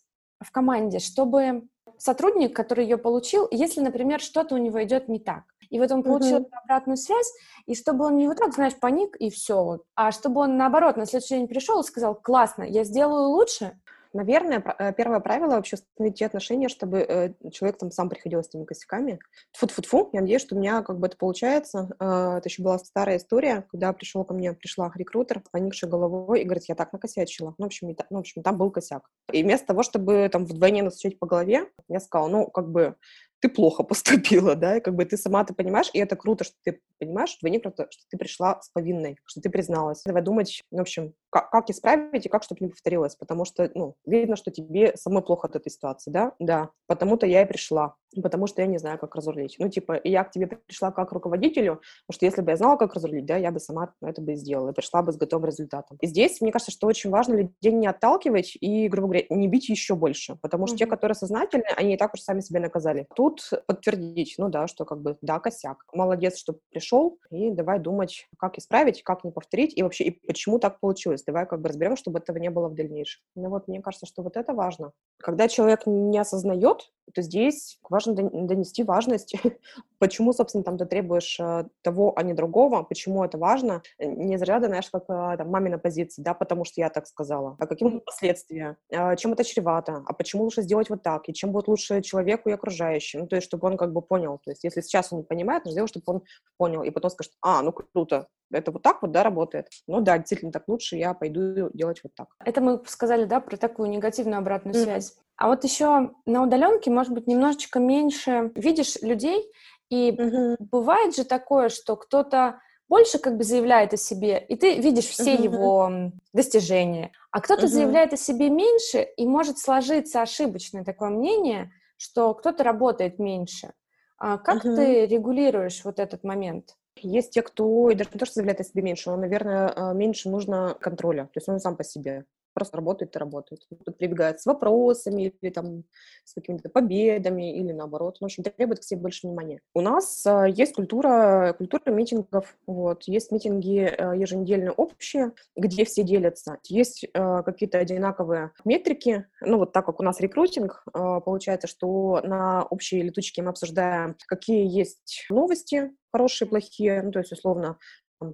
в 0.40 0.52
команде, 0.52 1.00
чтобы 1.00 1.64
сотрудник, 1.98 2.54
который 2.54 2.84
ее 2.84 2.96
получил, 2.96 3.48
если, 3.50 3.80
например, 3.80 4.20
что-то 4.20 4.54
у 4.54 4.58
него 4.58 4.80
идет 4.84 5.08
не 5.08 5.18
так. 5.18 5.42
И 5.68 5.80
вот 5.80 5.90
он 5.90 6.04
получил 6.04 6.38
uh-huh. 6.38 6.50
обратную 6.64 6.96
связь, 6.96 7.32
и 7.66 7.74
чтобы 7.74 8.06
он 8.06 8.16
не 8.16 8.28
вот 8.28 8.38
так, 8.38 8.54
знаешь, 8.54 8.74
паник 8.78 9.16
и 9.16 9.30
все, 9.30 9.62
вот, 9.62 9.84
а 9.94 10.10
чтобы 10.10 10.40
он 10.40 10.56
наоборот 10.56 10.96
на 10.96 11.06
следующий 11.06 11.36
день 11.36 11.48
пришел 11.48 11.80
и 11.80 11.84
сказал, 11.84 12.14
классно, 12.14 12.64
я 12.64 12.82
сделаю 12.82 13.28
лучше, 13.28 13.79
Наверное, 14.12 14.62
э, 14.78 14.92
первое 14.92 15.20
правило 15.20 15.50
вообще 15.50 15.76
установить 15.76 16.18
те 16.18 16.26
отношения, 16.26 16.68
чтобы 16.68 16.98
э, 16.98 17.32
человек 17.52 17.78
там 17.78 17.92
сам 17.92 18.08
приходил 18.08 18.42
с 18.42 18.48
этими 18.48 18.64
косяками. 18.64 19.20
Фу-фу-фу, 19.56 20.10
я 20.12 20.20
надеюсь, 20.20 20.42
что 20.42 20.56
у 20.56 20.58
меня 20.58 20.82
как 20.82 20.98
бы 20.98 21.06
это 21.06 21.16
получается. 21.16 21.90
Э, 22.00 22.38
это 22.38 22.48
еще 22.48 22.62
была 22.62 22.78
старая 22.78 23.18
история, 23.18 23.66
когда 23.70 23.92
пришел 23.92 24.24
ко 24.24 24.34
мне, 24.34 24.52
пришла 24.52 24.90
рекрутер, 24.96 25.42
поникшей 25.52 25.88
головой 25.88 26.42
и 26.42 26.44
говорит, 26.44 26.64
я 26.68 26.74
так 26.74 26.92
накосячила. 26.92 27.54
Ну, 27.58 27.64
в 27.64 27.66
общем, 27.66 27.88
ну, 27.88 28.16
в 28.16 28.20
общем, 28.20 28.42
там 28.42 28.58
был 28.58 28.70
косяк. 28.70 29.08
И 29.32 29.44
вместо 29.44 29.68
того, 29.68 29.84
чтобы 29.84 30.28
там 30.32 30.44
вдвойне 30.44 30.82
настучать 30.82 31.18
по 31.18 31.26
голове, 31.26 31.68
я 31.88 32.00
сказала, 32.00 32.28
ну, 32.28 32.46
как 32.46 32.68
бы, 32.68 32.96
ты 33.40 33.48
плохо 33.48 33.82
поступила, 33.84 34.54
да, 34.54 34.76
и 34.76 34.80
как 34.80 34.94
бы 34.94 35.04
ты 35.04 35.16
сама 35.16 35.44
ты 35.44 35.54
понимаешь, 35.54 35.90
и 35.92 35.98
это 35.98 36.16
круто, 36.16 36.44
что 36.44 36.56
ты 36.64 36.80
понимаешь, 36.98 37.36
вдвойне 37.36 37.60
круто, 37.60 37.86
что 37.90 38.02
ты 38.10 38.16
пришла 38.16 38.60
с 38.60 38.68
повинной, 38.70 39.18
что 39.24 39.40
ты 39.40 39.50
призналась. 39.50 40.02
Давай 40.04 40.22
думать, 40.22 40.62
в 40.70 40.80
общем, 40.80 41.14
как, 41.30 41.50
как 41.50 41.70
исправить 41.70 42.26
и 42.26 42.28
как, 42.28 42.42
чтобы 42.42 42.60
не 42.62 42.68
повторилось, 42.68 43.16
потому 43.16 43.44
что, 43.44 43.70
ну, 43.74 43.94
видно, 44.04 44.36
что 44.36 44.50
тебе 44.50 44.96
самой 44.96 45.22
плохо 45.22 45.46
от 45.46 45.56
этой 45.56 45.70
ситуации, 45.70 46.10
да, 46.10 46.32
да, 46.38 46.70
потому-то 46.86 47.26
я 47.26 47.42
и 47.42 47.46
пришла, 47.46 47.94
потому 48.22 48.46
что 48.46 48.62
я 48.62 48.66
не 48.66 48.78
знаю, 48.78 48.98
как 48.98 49.14
разрулить. 49.14 49.56
Ну, 49.58 49.68
типа, 49.68 50.00
я 50.04 50.24
к 50.24 50.30
тебе 50.30 50.46
пришла 50.46 50.90
как 50.90 51.12
руководителю, 51.12 51.80
потому 52.06 52.16
что 52.16 52.26
если 52.26 52.42
бы 52.42 52.50
я 52.50 52.56
знала, 52.56 52.76
как 52.76 52.94
разрулить, 52.94 53.26
да, 53.26 53.36
я 53.36 53.50
бы 53.50 53.60
сама 53.60 53.94
это 54.02 54.20
бы 54.20 54.34
сделала, 54.34 54.70
и 54.70 54.74
пришла 54.74 55.02
бы 55.02 55.12
с 55.12 55.16
готовым 55.16 55.46
результатом. 55.46 55.96
И 56.00 56.06
здесь, 56.06 56.40
мне 56.40 56.52
кажется, 56.52 56.72
что 56.72 56.86
очень 56.86 57.10
важно 57.10 57.34
людей 57.34 57.72
не 57.72 57.86
отталкивать 57.86 58.56
и, 58.60 58.88
грубо 58.88 59.08
говоря, 59.08 59.26
не 59.30 59.48
бить 59.48 59.68
еще 59.68 59.94
больше, 59.94 60.36
потому 60.42 60.66
что 60.66 60.74
mm-hmm. 60.74 60.78
те, 60.78 60.86
которые 60.86 61.14
сознательны, 61.14 61.64
они 61.76 61.94
и 61.94 61.96
так 61.96 62.14
уж 62.14 62.20
сами 62.20 62.40
себя 62.40 62.60
наказали. 62.60 63.06
Тут 63.14 63.48
подтвердить, 63.66 64.34
ну 64.38 64.48
да, 64.48 64.66
что 64.66 64.84
как 64.84 65.00
бы, 65.00 65.16
да, 65.22 65.38
косяк. 65.38 65.84
Молодец, 65.92 66.38
что 66.38 66.56
пришел, 66.70 67.18
и 67.30 67.50
давай 67.50 67.78
думать, 67.78 68.28
как 68.38 68.58
исправить, 68.58 69.02
как 69.02 69.24
не 69.24 69.30
повторить, 69.30 69.76
и 69.76 69.82
вообще, 69.82 70.04
и 70.04 70.26
почему 70.26 70.58
так 70.58 70.80
получилось. 70.80 71.19
Давай 71.26 71.46
как 71.46 71.60
бы 71.60 71.68
разберем, 71.68 71.96
чтобы 71.96 72.18
этого 72.18 72.38
не 72.38 72.50
было 72.50 72.68
в 72.68 72.74
дальнейшем. 72.74 73.22
Ну 73.34 73.48
вот, 73.48 73.68
мне 73.68 73.80
кажется, 73.80 74.06
что 74.06 74.22
вот 74.22 74.36
это 74.36 74.52
важно. 74.52 74.92
Когда 75.18 75.48
человек 75.48 75.82
не 75.86 76.18
осознает, 76.18 76.92
то 77.12 77.22
здесь 77.22 77.78
важно 77.88 78.14
донести 78.14 78.82
важность, 78.82 79.34
почему, 80.00 80.32
собственно, 80.32 80.64
там 80.64 80.78
ты 80.78 80.86
требуешь 80.86 81.38
э, 81.38 81.66
того, 81.82 82.12
а 82.16 82.22
не 82.24 82.34
другого, 82.34 82.82
почему 82.82 83.22
это 83.22 83.38
важно. 83.38 83.82
Не 83.98 84.34
из 84.34 84.42
ряда, 84.42 84.66
знаешь, 84.66 84.90
как 84.90 85.04
э, 85.04 85.36
там, 85.36 85.48
мамина 85.48 85.78
позиция, 85.78 86.24
да, 86.24 86.34
потому 86.34 86.64
что 86.64 86.80
я 86.80 86.88
так 86.88 87.06
сказала. 87.06 87.56
А 87.60 87.66
какие 87.66 87.88
будут 87.88 88.04
последствия? 88.04 88.76
Чем 88.90 89.34
это 89.34 89.44
чревато? 89.44 90.02
А 90.06 90.12
почему 90.14 90.44
лучше 90.44 90.62
сделать 90.62 90.90
вот 90.90 91.02
так? 91.02 91.28
И 91.28 91.34
чем 91.34 91.52
будет 91.52 91.68
лучше 91.68 92.00
человеку 92.02 92.48
и 92.48 92.52
окружающим? 92.52 93.20
Ну, 93.20 93.26
то 93.28 93.36
есть, 93.36 93.46
чтобы 93.46 93.68
он 93.68 93.76
как 93.76 93.92
бы 93.92 94.02
понял. 94.02 94.40
То 94.44 94.50
есть, 94.50 94.64
если 94.64 94.80
сейчас 94.80 95.12
он 95.12 95.20
не 95.20 95.24
понимает, 95.24 95.64
нужно 95.64 95.72
сделать, 95.72 95.90
чтобы 95.90 96.04
он 96.06 96.22
понял. 96.56 96.82
И 96.82 96.90
потом 96.90 97.10
скажет, 97.10 97.32
а, 97.42 97.62
ну 97.62 97.72
круто, 97.72 98.26
это 98.52 98.72
вот 98.72 98.82
так 98.82 99.02
вот, 99.02 99.12
да, 99.12 99.22
работает. 99.22 99.68
Ну 99.86 100.00
да, 100.00 100.18
действительно 100.18 100.52
так 100.52 100.64
лучше, 100.66 100.96
я 100.96 101.14
пойду 101.14 101.70
делать 101.72 102.00
вот 102.02 102.14
так. 102.14 102.28
Это 102.44 102.60
мы 102.60 102.82
сказали, 102.86 103.24
да, 103.24 103.40
про 103.40 103.56
такую 103.56 103.90
негативную 103.90 104.38
обратную 104.38 104.74
mm-hmm. 104.74 104.84
связь. 104.84 105.16
А 105.40 105.48
вот 105.48 105.64
еще 105.64 106.10
на 106.26 106.42
удаленке, 106.42 106.90
может 106.90 107.14
быть, 107.14 107.26
немножечко 107.26 107.80
меньше 107.80 108.52
видишь 108.54 108.96
людей, 109.00 109.50
и 109.88 110.10
mm-hmm. 110.10 110.56
бывает 110.70 111.16
же 111.16 111.24
такое, 111.24 111.70
что 111.70 111.96
кто-то 111.96 112.60
больше 112.90 113.18
как 113.18 113.38
бы 113.38 113.44
заявляет 113.44 113.94
о 113.94 113.96
себе, 113.96 114.38
и 114.38 114.54
ты 114.54 114.76
видишь 114.76 115.06
все 115.06 115.36
uh-huh. 115.36 115.42
его 115.42 115.92
достижения, 116.34 117.12
а 117.30 117.40
кто-то 117.40 117.64
uh-huh. 117.64 117.68
заявляет 117.68 118.12
о 118.12 118.18
себе 118.18 118.50
меньше, 118.50 119.00
и 119.16 119.26
может 119.26 119.58
сложиться 119.58 120.20
ошибочное 120.20 120.84
такое 120.84 121.08
мнение, 121.08 121.72
что 121.96 122.34
кто-то 122.34 122.62
работает 122.62 123.18
меньше. 123.18 123.72
А 124.18 124.36
как 124.36 124.66
uh-huh. 124.66 124.76
ты 124.76 125.06
регулируешь 125.06 125.82
вот 125.84 126.00
этот 126.00 126.22
момент? 126.22 126.76
Есть 126.96 127.30
те, 127.30 127.40
кто 127.40 127.88
и 127.88 127.94
даже 127.94 128.10
не 128.12 128.18
то, 128.18 128.26
что 128.26 128.34
заявляет 128.34 128.60
о 128.60 128.64
себе 128.64 128.82
меньше, 128.82 129.08
но, 129.08 129.16
наверное, 129.16 129.72
а, 129.74 129.94
меньше 129.94 130.28
нужно 130.28 130.76
контроля. 130.78 131.24
То 131.24 131.36
есть 131.36 131.48
он 131.48 131.60
сам 131.60 131.76
по 131.76 131.84
себе 131.84 132.26
просто 132.54 132.76
работает 132.76 133.14
и 133.14 133.18
работает. 133.18 133.66
Тут 133.84 133.98
прибегает 133.98 134.40
с 134.40 134.46
вопросами 134.46 135.34
или 135.40 135.50
там 135.50 135.84
с 136.24 136.34
какими-то 136.34 136.68
победами 136.68 137.56
или 137.56 137.72
наоборот. 137.72 138.18
Ну, 138.20 138.26
в 138.26 138.28
общем, 138.28 138.44
требует 138.44 138.80
к 138.80 138.82
себе 138.84 139.00
больше 139.00 139.26
внимания. 139.26 139.60
У 139.74 139.80
нас 139.80 140.26
а, 140.26 140.46
есть 140.46 140.74
культура, 140.74 141.54
культура 141.56 141.90
митингов. 141.90 142.56
Вот. 142.66 143.04
Есть 143.04 143.32
митинги 143.32 143.80
а, 143.80 144.14
еженедельно 144.14 144.72
общие, 144.72 145.32
где 145.56 145.84
все 145.84 146.02
делятся. 146.02 146.58
Есть 146.68 147.06
а, 147.14 147.42
какие-то 147.42 147.78
одинаковые 147.78 148.52
метрики. 148.64 149.26
Ну, 149.40 149.58
вот 149.58 149.72
так 149.72 149.86
как 149.86 150.00
у 150.00 150.02
нас 150.02 150.20
рекрутинг, 150.20 150.82
а, 150.92 151.20
получается, 151.20 151.66
что 151.66 152.20
на 152.22 152.64
общей 152.64 153.02
летучке 153.02 153.42
мы 153.42 153.50
обсуждаем, 153.50 154.16
какие 154.26 154.66
есть 154.66 155.26
новости, 155.30 155.90
хорошие, 156.12 156.48
плохие, 156.48 157.02
ну, 157.02 157.12
то 157.12 157.20
есть, 157.20 157.32
условно, 157.32 157.78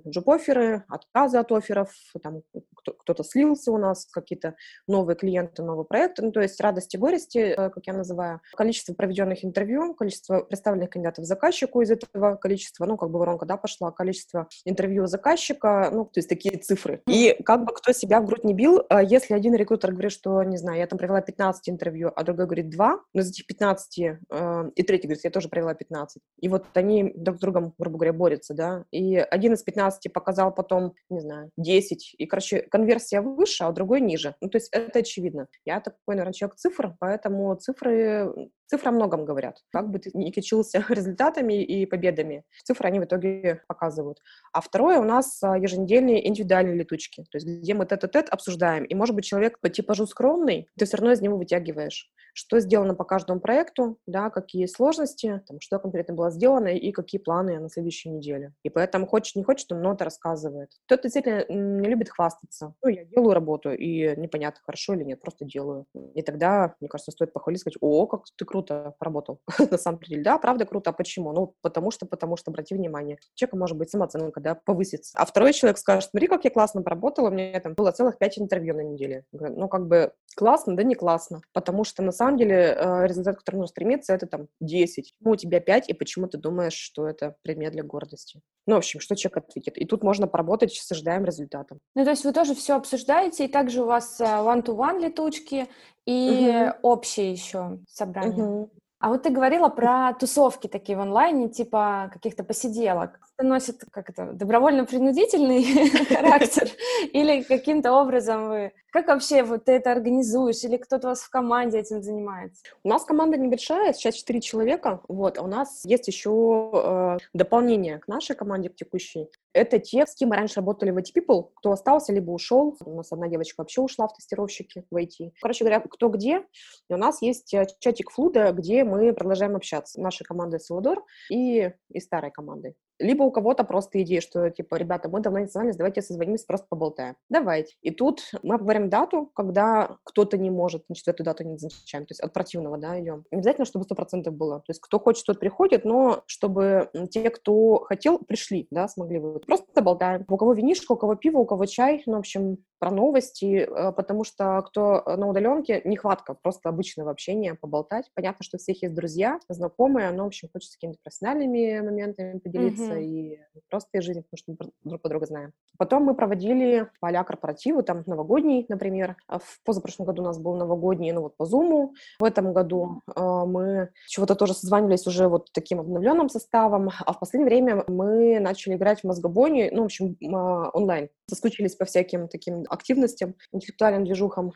джоб-оферы, 0.09 0.85
отказы 0.89 1.39
от 1.39 1.53
офферов, 1.53 1.91
там 2.23 2.43
кто-то 2.83 3.25
слился 3.25 3.73
у 3.73 3.79
нас, 3.79 4.07
какие-то 4.07 4.57
новые 4.87 5.17
клиенты, 5.17 5.63
новые 5.63 5.85
проекты, 5.85 6.23
ну, 6.23 6.33
то 6.33 6.41
есть 6.41 6.61
радости, 6.61 6.97
горести, 6.97 7.39
э, 7.39 7.71
как 7.71 7.87
я 7.87 7.93
называю, 7.93 8.41
количество 8.57 8.95
проведенных 8.95 9.45
интервью, 9.45 9.95
количество 9.95 10.41
представленных 10.41 10.91
кандидатов 10.91 11.25
заказчику 11.25 11.83
из 11.83 11.91
этого 11.91 12.37
количества, 12.37 12.87
ну, 12.87 12.97
как 12.97 13.11
бы 13.11 13.19
воронка, 13.19 13.47
да, 13.47 13.57
пошла, 13.57 13.91
количество 13.91 14.49
интервью 14.65 15.07
заказчика, 15.07 15.91
ну, 15.93 16.05
то 16.05 16.19
есть 16.19 16.29
такие 16.29 16.59
цифры. 16.59 17.03
И 17.09 17.37
как 17.45 17.65
бы 17.65 17.73
кто 17.73 17.93
себя 17.93 18.21
в 18.21 18.27
грудь 18.27 18.45
не 18.45 18.55
бил, 18.55 18.85
э, 18.89 19.05
если 19.05 19.35
один 19.35 19.55
рекрутер 19.55 19.93
говорит, 19.93 20.13
что, 20.13 20.43
не 20.43 20.57
знаю, 20.57 20.79
я 20.79 20.87
там 20.87 20.99
провела 20.99 21.21
15 21.21 21.69
интервью, 21.69 22.13
а 22.15 22.25
другой 22.25 22.47
говорит 22.47 22.71
2, 22.71 23.01
но 23.15 23.21
из 23.21 23.31
этих 23.31 23.47
15, 23.47 23.99
э, 23.99 24.71
и 24.75 24.83
третий 24.83 25.07
говорит, 25.07 25.25
я 25.25 25.31
тоже 25.31 25.49
провела 25.49 25.75
15. 25.75 26.23
И 26.41 26.49
вот 26.49 26.67
они 26.75 27.13
друг 27.15 27.39
с 27.39 27.41
другом, 27.41 27.75
грубо 27.79 27.99
говоря, 27.99 28.13
борются, 28.13 28.55
да, 28.55 28.85
и 28.91 29.17
один 29.17 29.55
из 29.55 29.63
15 29.63 29.76
15 29.77 30.13
показал 30.13 30.55
потом, 30.55 30.95
не 31.11 31.21
знаю, 31.21 31.51
10, 31.57 32.15
и, 32.17 32.27
короче, 32.27 32.63
конверсия 32.63 33.21
выше, 33.21 33.65
а 33.65 33.73
другой 33.73 34.01
ниже. 34.01 34.35
Ну, 34.41 34.49
то 34.49 34.57
есть 34.57 34.69
это 34.73 35.01
очевидно. 35.01 35.49
Я 35.65 35.81
такой, 35.81 36.15
наверное, 36.15 36.33
человек 36.33 36.57
цифр, 36.57 36.97
поэтому 36.99 37.55
цифры 37.57 38.51
Цифры 38.67 38.89
о 38.89 38.93
многом 38.93 39.25
говорят. 39.25 39.63
Как 39.71 39.91
бы 39.91 39.99
ты 39.99 40.11
ни 40.15 40.31
кичился 40.31 40.85
результатами 40.89 41.63
и 41.63 41.87
победами, 41.87 42.45
цифры 42.65 42.89
они 42.89 43.01
в 43.01 43.05
итоге 43.05 43.63
показывают. 43.69 44.19
А 44.53 44.61
второе, 44.61 44.99
у 44.99 45.05
нас 45.05 45.43
а, 45.43 45.57
еженедельные 45.57 46.27
индивидуальные 46.27 46.77
летучки, 46.77 47.25
то 47.31 47.37
есть 47.37 47.47
где 47.47 47.75
мы 47.75 47.87
тет-а-тет 47.87 48.29
обсуждаем. 48.29 48.85
И, 48.85 48.95
может 48.95 49.15
быть, 49.15 49.25
человек 49.25 49.61
по 49.61 49.69
типажу 49.69 50.07
скромный, 50.07 50.69
ты 50.77 50.85
все 50.85 50.97
равно 50.97 51.13
из 51.13 51.21
него 51.21 51.37
вытягиваешь, 51.37 52.11
что 52.35 52.61
сделано 52.61 52.95
по 52.95 53.05
каждому 53.05 53.41
проекту, 53.41 53.99
да, 54.07 54.31
какие 54.31 54.67
сложности, 54.67 55.43
там, 55.47 55.61
что 55.61 55.79
конкретно 55.79 56.15
было 56.15 56.31
сделано 56.31 56.69
и 56.69 56.93
какие 56.93 57.21
планы 57.21 57.59
на 57.59 57.71
следующую 57.71 58.15
неделю. 58.15 58.53
И 58.63 58.69
поэтому 58.69 59.07
хочет, 59.07 59.37
не 59.37 59.45
хочет, 59.45 59.71
он 59.73 59.79
много 59.79 60.05
рассказывает. 60.05 60.71
Кто-то 60.87 61.05
действительно 61.05 61.47
не 61.49 61.89
любит 61.89 62.11
хвастаться. 62.11 62.75
Ну, 62.83 62.91
я 62.91 63.05
делаю 63.05 63.33
работу, 63.33 63.73
и 63.73 64.15
непонятно, 64.21 64.61
хорошо 64.65 64.95
или 64.95 65.05
нет, 65.05 65.21
просто 65.21 65.45
делаю. 65.45 65.87
И 66.15 66.23
тогда, 66.23 66.75
мне 66.81 66.89
кажется, 66.89 67.13
стоит 67.13 67.33
похвалить, 67.33 67.61
сказать, 67.61 67.79
о, 67.81 68.07
как 68.07 68.25
ты 68.37 68.45
круто 68.45 68.56
круто 68.57 68.95
поработал, 68.99 69.41
на 69.71 69.77
самом 69.77 70.01
деле. 70.01 70.23
Да, 70.23 70.39
правда 70.39 70.65
круто. 70.65 70.91
А 70.91 70.93
почему? 70.93 71.33
Ну, 71.33 71.55
потому 71.61 71.91
что, 71.91 72.07
потому 72.07 72.37
что, 72.37 72.51
обрати 72.51 72.75
внимание, 72.75 73.19
человека 73.35 73.57
может 73.57 73.77
быть 73.77 73.91
самооценка, 73.91 74.41
да, 74.41 74.55
повысится. 74.55 75.13
А 75.19 75.27
второй 75.27 75.53
человек 75.53 75.77
скажет, 75.77 76.11
смотри, 76.11 76.27
как 76.27 76.45
я 76.45 76.51
классно 76.51 76.83
поработала, 76.83 77.29
у 77.29 77.33
меня 77.33 77.61
там 77.61 77.75
было 77.75 77.91
целых 77.91 78.17
пять 78.19 78.39
интервью 78.39 78.75
на 78.75 78.81
неделе. 78.81 79.25
Ну, 79.33 79.69
как 79.69 79.87
бы 79.87 80.13
классно, 80.37 80.75
да 80.75 80.83
не 80.83 80.95
классно. 80.95 81.43
Потому 81.53 81.85
что, 81.85 82.03
на 82.03 82.13
самом 82.13 82.39
деле, 82.39 82.55
э, 82.79 83.07
результат, 83.07 83.37
к 83.37 83.39
которому 83.41 83.67
стремиться, 83.67 84.15
это 84.15 84.27
там 84.27 84.49
10. 84.61 85.15
Ну, 85.21 85.33
у 85.33 85.37
тебя 85.37 85.61
5, 85.61 85.91
и 85.91 85.93
почему 85.93 86.27
ты 86.27 86.39
думаешь, 86.39 86.75
что 86.75 87.07
это 87.07 87.37
предмет 87.43 87.73
для 87.73 87.83
гордости? 87.83 88.41
Ну, 88.67 88.75
в 88.75 88.79
общем, 88.79 89.01
что 89.01 89.15
человек 89.15 89.49
ответит. 89.49 89.77
И 89.79 89.85
тут 89.85 90.03
можно 90.03 90.27
поработать 90.27 90.73
с 90.73 90.91
ожидаемым 90.91 91.27
результатом. 91.27 91.79
Ну, 91.95 92.05
то 92.05 92.11
есть 92.11 92.25
вы 92.25 92.33
тоже 92.33 92.55
все 92.55 92.75
обсуждаете, 92.75 93.45
и 93.45 93.49
также 93.49 93.83
у 93.83 93.87
вас 93.87 94.21
э, 94.21 94.25
one-to-one 94.25 95.01
летучки, 95.01 95.67
и 96.07 96.69
угу. 96.69 96.91
общие 96.91 97.33
еще 97.33 97.79
собрания. 97.89 98.45
Угу. 98.45 98.71
А 98.99 99.09
вот 99.11 99.25
ты 99.25 99.31
говорила 99.31 99.69
про 99.69 100.15
тусовки 100.15 100.69
такие 100.69 100.97
в 100.97 101.01
онлайне, 101.01 101.49
типа 101.49 102.11
каких-то 102.13 102.45
посиделок. 102.45 103.21
Это 103.39 103.47
носит 103.47 103.85
как 103.91 104.09
это 104.09 104.33
добровольно-принудительный 104.33 105.63
характер 106.09 106.71
или 107.13 107.43
каким-то 107.43 107.93
образом 107.93 108.49
вы 108.49 108.73
как 108.97 109.09
вообще 109.09 109.43
вот 109.43 109.67
ты 109.67 109.73
это 109.73 109.93
организуешь? 109.93 110.65
Или 110.65 110.79
кто-то 110.79 111.09
у 111.09 111.11
вас 111.11 111.21
в 111.21 111.29
команде 111.29 111.81
этим 111.81 112.03
занимается? 112.03 112.63
У 112.83 112.89
нас 112.89 113.05
команда 113.05 113.37
небольшая, 113.37 113.93
сейчас 113.93 114.15
4 114.15 114.41
человека, 114.41 115.03
вот, 115.07 115.37
а 115.37 115.43
у 115.43 115.47
нас 115.47 115.85
есть 115.85 116.09
еще 116.09 116.71
э, 116.73 117.19
дополнение 117.35 117.99
к 117.99 118.09
нашей 118.09 118.35
команде, 118.35 118.71
к 118.71 118.75
текущей. 118.75 119.29
Это 119.53 119.79
те, 119.81 120.07
с 120.07 120.15
кем 120.15 120.31
мы 120.31 120.37
раньше 120.37 120.61
работали 120.61 120.93
в 120.93 120.97
IT 120.97 121.13
People, 121.15 121.51
кто 121.57 121.73
остался, 121.73 122.15
либо 122.15 122.31
ушел. 122.31 122.75
У 122.87 122.97
нас 122.97 123.13
одна 123.13 123.29
девочка 123.29 123.61
вообще 123.61 123.83
ушла 123.83 124.09
в 124.09 124.15
тестировщики 124.15 124.87
в 124.91 124.97
IT. 124.97 125.33
Короче 125.43 125.65
говоря, 125.65 125.81
кто 125.81 126.09
где. 126.09 126.47
И 126.89 126.95
у 126.95 126.97
нас 126.97 127.21
есть 127.21 127.53
э, 127.53 127.67
чатик 127.81 128.11
Флуда, 128.13 128.51
где 128.53 128.83
мы 128.85 129.13
продолжаем 129.13 129.57
общаться. 129.57 130.01
Нашей 130.01 130.25
командой 130.25 130.59
Саладор 130.59 131.05
и, 131.31 131.71
и 131.91 132.01
старой 132.01 132.31
командой. 132.31 132.77
Либо 132.99 133.25
у 133.25 133.31
кого-то 133.31 133.65
просто 133.65 134.03
идея, 134.03 134.21
что, 134.21 134.49
типа, 134.51 134.77
ребята, 134.77 135.09
мы 135.09 135.21
давно 135.21 135.41
не 135.41 135.47
созвонились, 135.47 135.77
давайте 135.77 136.03
созвонимся, 136.03 136.47
просто 136.47 136.67
поболтаем. 136.69 137.17
Давайте. 137.29 137.75
И 137.83 137.91
тут 137.91 138.23
мы 138.43 138.59
говорим 138.59 138.89
дату, 138.89 139.31
когда 139.35 139.97
кто-то 140.05 140.39
не 140.39 140.51
может, 140.51 140.85
значит, 140.89 141.09
эту 141.09 141.25
дату 141.25 141.45
не 141.45 141.53
назначаем. 141.53 142.07
То 142.07 142.13
есть 142.13 142.21
от 142.21 142.33
противного, 142.33 142.79
да, 142.79 143.01
идем. 143.01 143.25
Не 143.31 143.39
обязательно, 143.39 143.67
чтобы 143.67 143.85
сто 143.85 143.95
процентов 143.95 144.35
было. 144.35 144.59
То 144.61 144.71
есть 144.71 144.81
кто 144.81 144.99
хочет, 144.99 145.27
тот 145.27 145.41
приходит, 145.41 145.85
но 145.85 146.23
чтобы 146.27 146.91
те, 147.11 147.31
кто 147.31 147.81
хотел, 147.81 148.19
пришли, 148.19 148.67
да, 148.71 148.89
смогли 148.89 149.19
вы. 149.19 149.41
Просто 149.41 149.83
болтаем. 149.83 150.25
У 150.29 150.37
кого 150.37 150.53
винишко, 150.53 150.93
у 150.93 150.97
кого 150.97 151.15
пиво, 151.15 151.39
у 151.39 151.45
кого 151.45 151.67
чай. 151.67 152.03
Ну, 152.07 152.15
в 152.15 152.19
общем, 152.19 152.59
про 152.79 152.91
новости, 152.91 153.67
э, 153.69 153.93
потому 153.93 154.25
что 154.25 154.63
кто 154.67 155.03
на 155.07 155.29
удаленке, 155.29 155.83
нехватка 155.85 156.35
просто 156.35 156.69
обычного 156.69 157.11
общения, 157.11 157.55
поболтать. 157.55 158.11
Понятно, 158.15 158.45
что 158.45 158.57
у 158.57 158.61
всех 158.61 158.83
есть 158.83 158.95
друзья, 158.95 159.39
знакомые, 159.49 160.11
но, 160.13 160.25
в 160.25 160.27
общем, 160.29 160.49
хочется 160.53 160.77
какими-то 160.77 160.99
профессиональными 161.03 161.81
моментами 161.81 162.39
поделиться 162.39 162.95
mm-hmm. 162.95 163.05
и 163.05 163.41
просто 163.71 163.99
из 163.99 164.05
жизни, 164.05 164.23
потому 164.23 164.39
что 164.39 164.53
мы 164.53 164.91
друг 164.91 165.03
по 165.03 165.09
другу 165.09 165.27
знаем. 165.27 165.53
Потом 165.79 166.05
мы 166.05 166.15
проводили 166.15 166.89
поля 167.01 167.25
корпоративы, 167.25 167.83
там, 167.83 168.03
новогодний, 168.07 168.67
например. 168.69 169.17
А 169.29 169.39
в 169.39 169.61
позапрошлом 169.65 170.07
году 170.07 170.23
у 170.23 170.25
нас 170.27 170.39
был 170.39 170.55
новогодний, 170.55 171.13
ну, 171.13 171.23
вот 171.23 171.37
по 171.37 171.45
Zoom. 171.45 171.91
В 172.19 172.25
этом 172.25 172.53
году 172.53 173.03
э, 173.15 173.21
мы 173.21 173.91
чего-то 174.07 174.35
тоже 174.35 174.55
созванивались 174.55 175.07
уже 175.07 175.29
вот 175.29 175.51
таким 175.53 175.81
обновленным 175.81 176.29
составом, 176.29 176.91
а 177.05 177.13
в 177.13 177.19
последнее 177.19 177.49
время 177.49 177.85
мы 177.89 178.41
начали 178.41 178.75
играть 178.75 179.01
в 179.01 179.05
мозгобони, 179.05 179.71
ну, 179.73 179.83
в 179.83 179.85
общем, 179.87 180.17
э, 180.21 180.71
онлайн. 180.73 181.09
Соскучились 181.29 181.75
по 181.75 181.85
всяким 181.85 182.29
таким 182.29 182.65
активностям, 182.69 183.35
интеллектуальным 183.53 184.05
движухам. 184.05 184.53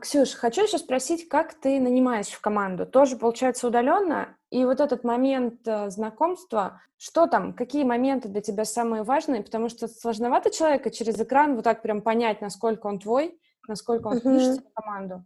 Ксюш, 0.00 0.34
хочу 0.34 0.64
еще 0.64 0.78
спросить, 0.78 1.28
как 1.28 1.54
ты 1.54 1.80
нанимаешь 1.80 2.28
в 2.28 2.40
команду? 2.40 2.84
Тоже, 2.84 3.16
получается, 3.16 3.68
удаленно? 3.68 4.36
И 4.50 4.64
вот 4.64 4.80
этот 4.80 5.04
момент 5.04 5.66
э, 5.66 5.88
знакомства, 5.88 6.82
что 6.98 7.26
там, 7.26 7.54
какие 7.54 7.84
моменты 7.84 8.28
для 8.28 8.40
тебя 8.40 8.64
самые 8.64 9.02
важные? 9.02 9.42
Потому 9.42 9.68
что 9.68 9.88
сложновато 9.88 10.50
человека 10.50 10.90
через 10.90 11.18
экран 11.20 11.54
вот 11.54 11.64
так 11.64 11.80
прям 11.82 12.02
понять, 12.02 12.40
насколько 12.40 12.86
он 12.86 12.98
твой, 12.98 13.40
насколько 13.66 14.08
он 14.08 14.18
впишется 14.18 14.62
в 14.62 14.72
команду. 14.74 15.24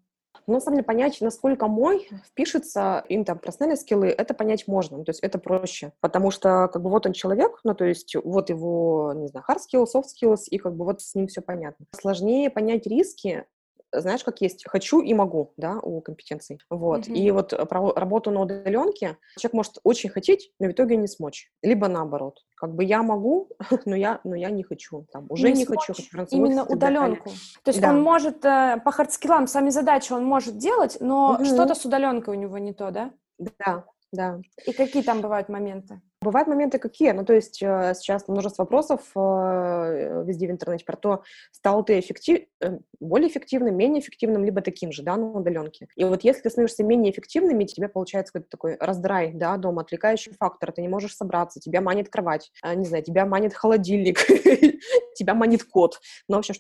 Но, 0.49 0.61
на 0.65 0.83
понять, 0.83 1.21
насколько 1.21 1.69
мой 1.69 2.09
впишется, 2.27 3.05
им 3.09 3.25
там 3.25 3.39
профессиональные 3.39 3.77
скиллы, 3.77 4.09
это 4.09 4.33
понять 4.33 4.67
можно, 4.67 4.97
ну, 4.97 5.05
то 5.05 5.11
есть 5.11 5.21
это 5.21 5.39
проще, 5.39 5.93
потому 6.01 6.31
что, 6.31 6.69
как 6.73 6.83
бы, 6.83 6.89
вот 6.89 7.05
он 7.07 7.13
человек, 7.13 7.61
ну, 7.65 7.75
то 7.75 7.85
есть 7.85 8.17
вот 8.17 8.49
его, 8.49 9.13
не 9.15 9.29
знаю, 9.29 9.45
hard 9.49 9.59
skills, 9.59 9.89
soft 9.95 10.07
skills, 10.07 10.45
и, 10.51 10.57
как 10.57 10.75
бы, 10.75 10.87
вот 10.87 11.03
с 11.03 11.15
ним 11.15 11.27
все 11.27 11.43
понятно. 11.43 11.85
Сложнее 11.95 12.49
понять 12.49 12.87
риски, 12.87 13.45
знаешь, 13.93 14.25
как 14.25 14.41
есть 14.41 14.65
хочу 14.69 15.01
и 15.01 15.15
могу, 15.15 15.53
да, 15.57 15.79
у 15.83 16.01
компетенций. 16.01 16.61
Вот. 16.71 17.07
Mm-hmm. 17.07 17.15
И 17.15 17.31
вот 17.31 17.69
про 17.69 17.93
работу 17.95 18.31
на 18.31 18.43
удаленке 18.43 19.17
человек 19.39 19.55
может 19.55 19.79
очень 19.83 20.11
хотеть, 20.11 20.53
но 20.59 20.69
в 20.69 20.73
итоге 20.73 20.97
не 20.97 21.07
смочь. 21.07 21.51
Либо 21.63 21.89
наоборот. 21.89 22.39
Как 22.57 22.75
бы 22.75 22.85
я 22.85 23.03
могу, 23.03 23.49
но 23.87 23.97
я, 23.97 24.21
но 24.25 24.35
я 24.35 24.51
не 24.51 24.63
хочу. 24.63 25.07
Там, 25.13 25.27
уже 25.29 25.51
не, 25.51 25.61
не 25.61 25.65
хочу. 25.65 25.95
хочу 25.95 26.27
Именно 26.31 26.65
удаленку. 26.65 27.31
То 27.63 27.71
есть 27.71 27.81
да. 27.81 27.91
он 27.91 28.03
может 28.03 28.45
э, 28.45 28.81
по 28.85 28.91
hard 28.91 29.10
skill 29.10 29.33
ам, 29.33 29.47
сами 29.47 29.71
задачи 29.71 30.13
он 30.13 30.25
может 30.25 30.59
делать, 30.59 30.99
но 31.01 31.39
mm-hmm. 31.41 31.45
что-то 31.45 31.75
с 31.75 31.85
удаленкой 31.85 32.37
у 32.37 32.39
него 32.39 32.59
не 32.59 32.73
то, 32.73 32.91
да? 32.91 33.11
Да, 33.39 33.85
да. 34.13 34.41
И 34.67 34.73
какие 34.73 35.03
там 35.03 35.21
бывают 35.21 35.49
моменты? 35.49 36.01
Бывают 36.21 36.49
моменты 36.49 36.81
какие? 36.81 37.13
Ну, 37.13 37.25
то 37.25 37.33
есть 37.33 37.63
э, 37.63 37.95
сейчас 37.97 38.27
множество 38.27 38.65
вопросов 38.65 39.03
э, 39.15 40.25
везде 40.27 40.49
в 40.49 40.51
интернете 40.51 40.85
про 40.85 40.97
то, 40.97 41.23
стал 41.53 41.85
ты 41.85 42.01
эффектив... 42.01 42.41
Э, 42.61 42.79
более 42.99 43.29
эффективным, 43.29 43.77
менее 43.77 44.01
эффективным, 44.01 44.45
либо 44.45 44.61
таким 44.61 44.91
же, 44.91 45.05
да, 45.05 45.17
на 45.17 45.31
удаленке. 45.31 45.87
И 45.95 46.03
вот 46.03 46.25
если 46.25 46.43
ты 46.43 46.51
становишься 46.51 46.83
менее 46.83 47.13
эффективным, 47.13 47.65
тебе 47.67 47.89
получается 47.89 48.33
какой-то 48.33 48.51
такой 48.51 48.77
раздрай, 48.81 49.33
да, 49.33 49.57
дома, 49.59 49.83
отвлекающий 49.83 50.33
фактор, 50.33 50.73
ты 50.73 50.83
не 50.83 50.89
можешь 50.89 51.15
собраться, 51.15 51.61
тебя 51.61 51.81
манит 51.81 52.09
кровать, 52.09 52.51
не 52.65 52.85
знаю, 52.85 53.05
тебя 53.05 53.25
манит 53.25 53.55
холодильник, 53.55 54.19
тебя 55.15 55.35
манит 55.35 55.63
кот, 55.63 56.01
ну, 56.29 56.37
в 56.37 56.39
общем, 56.41 56.55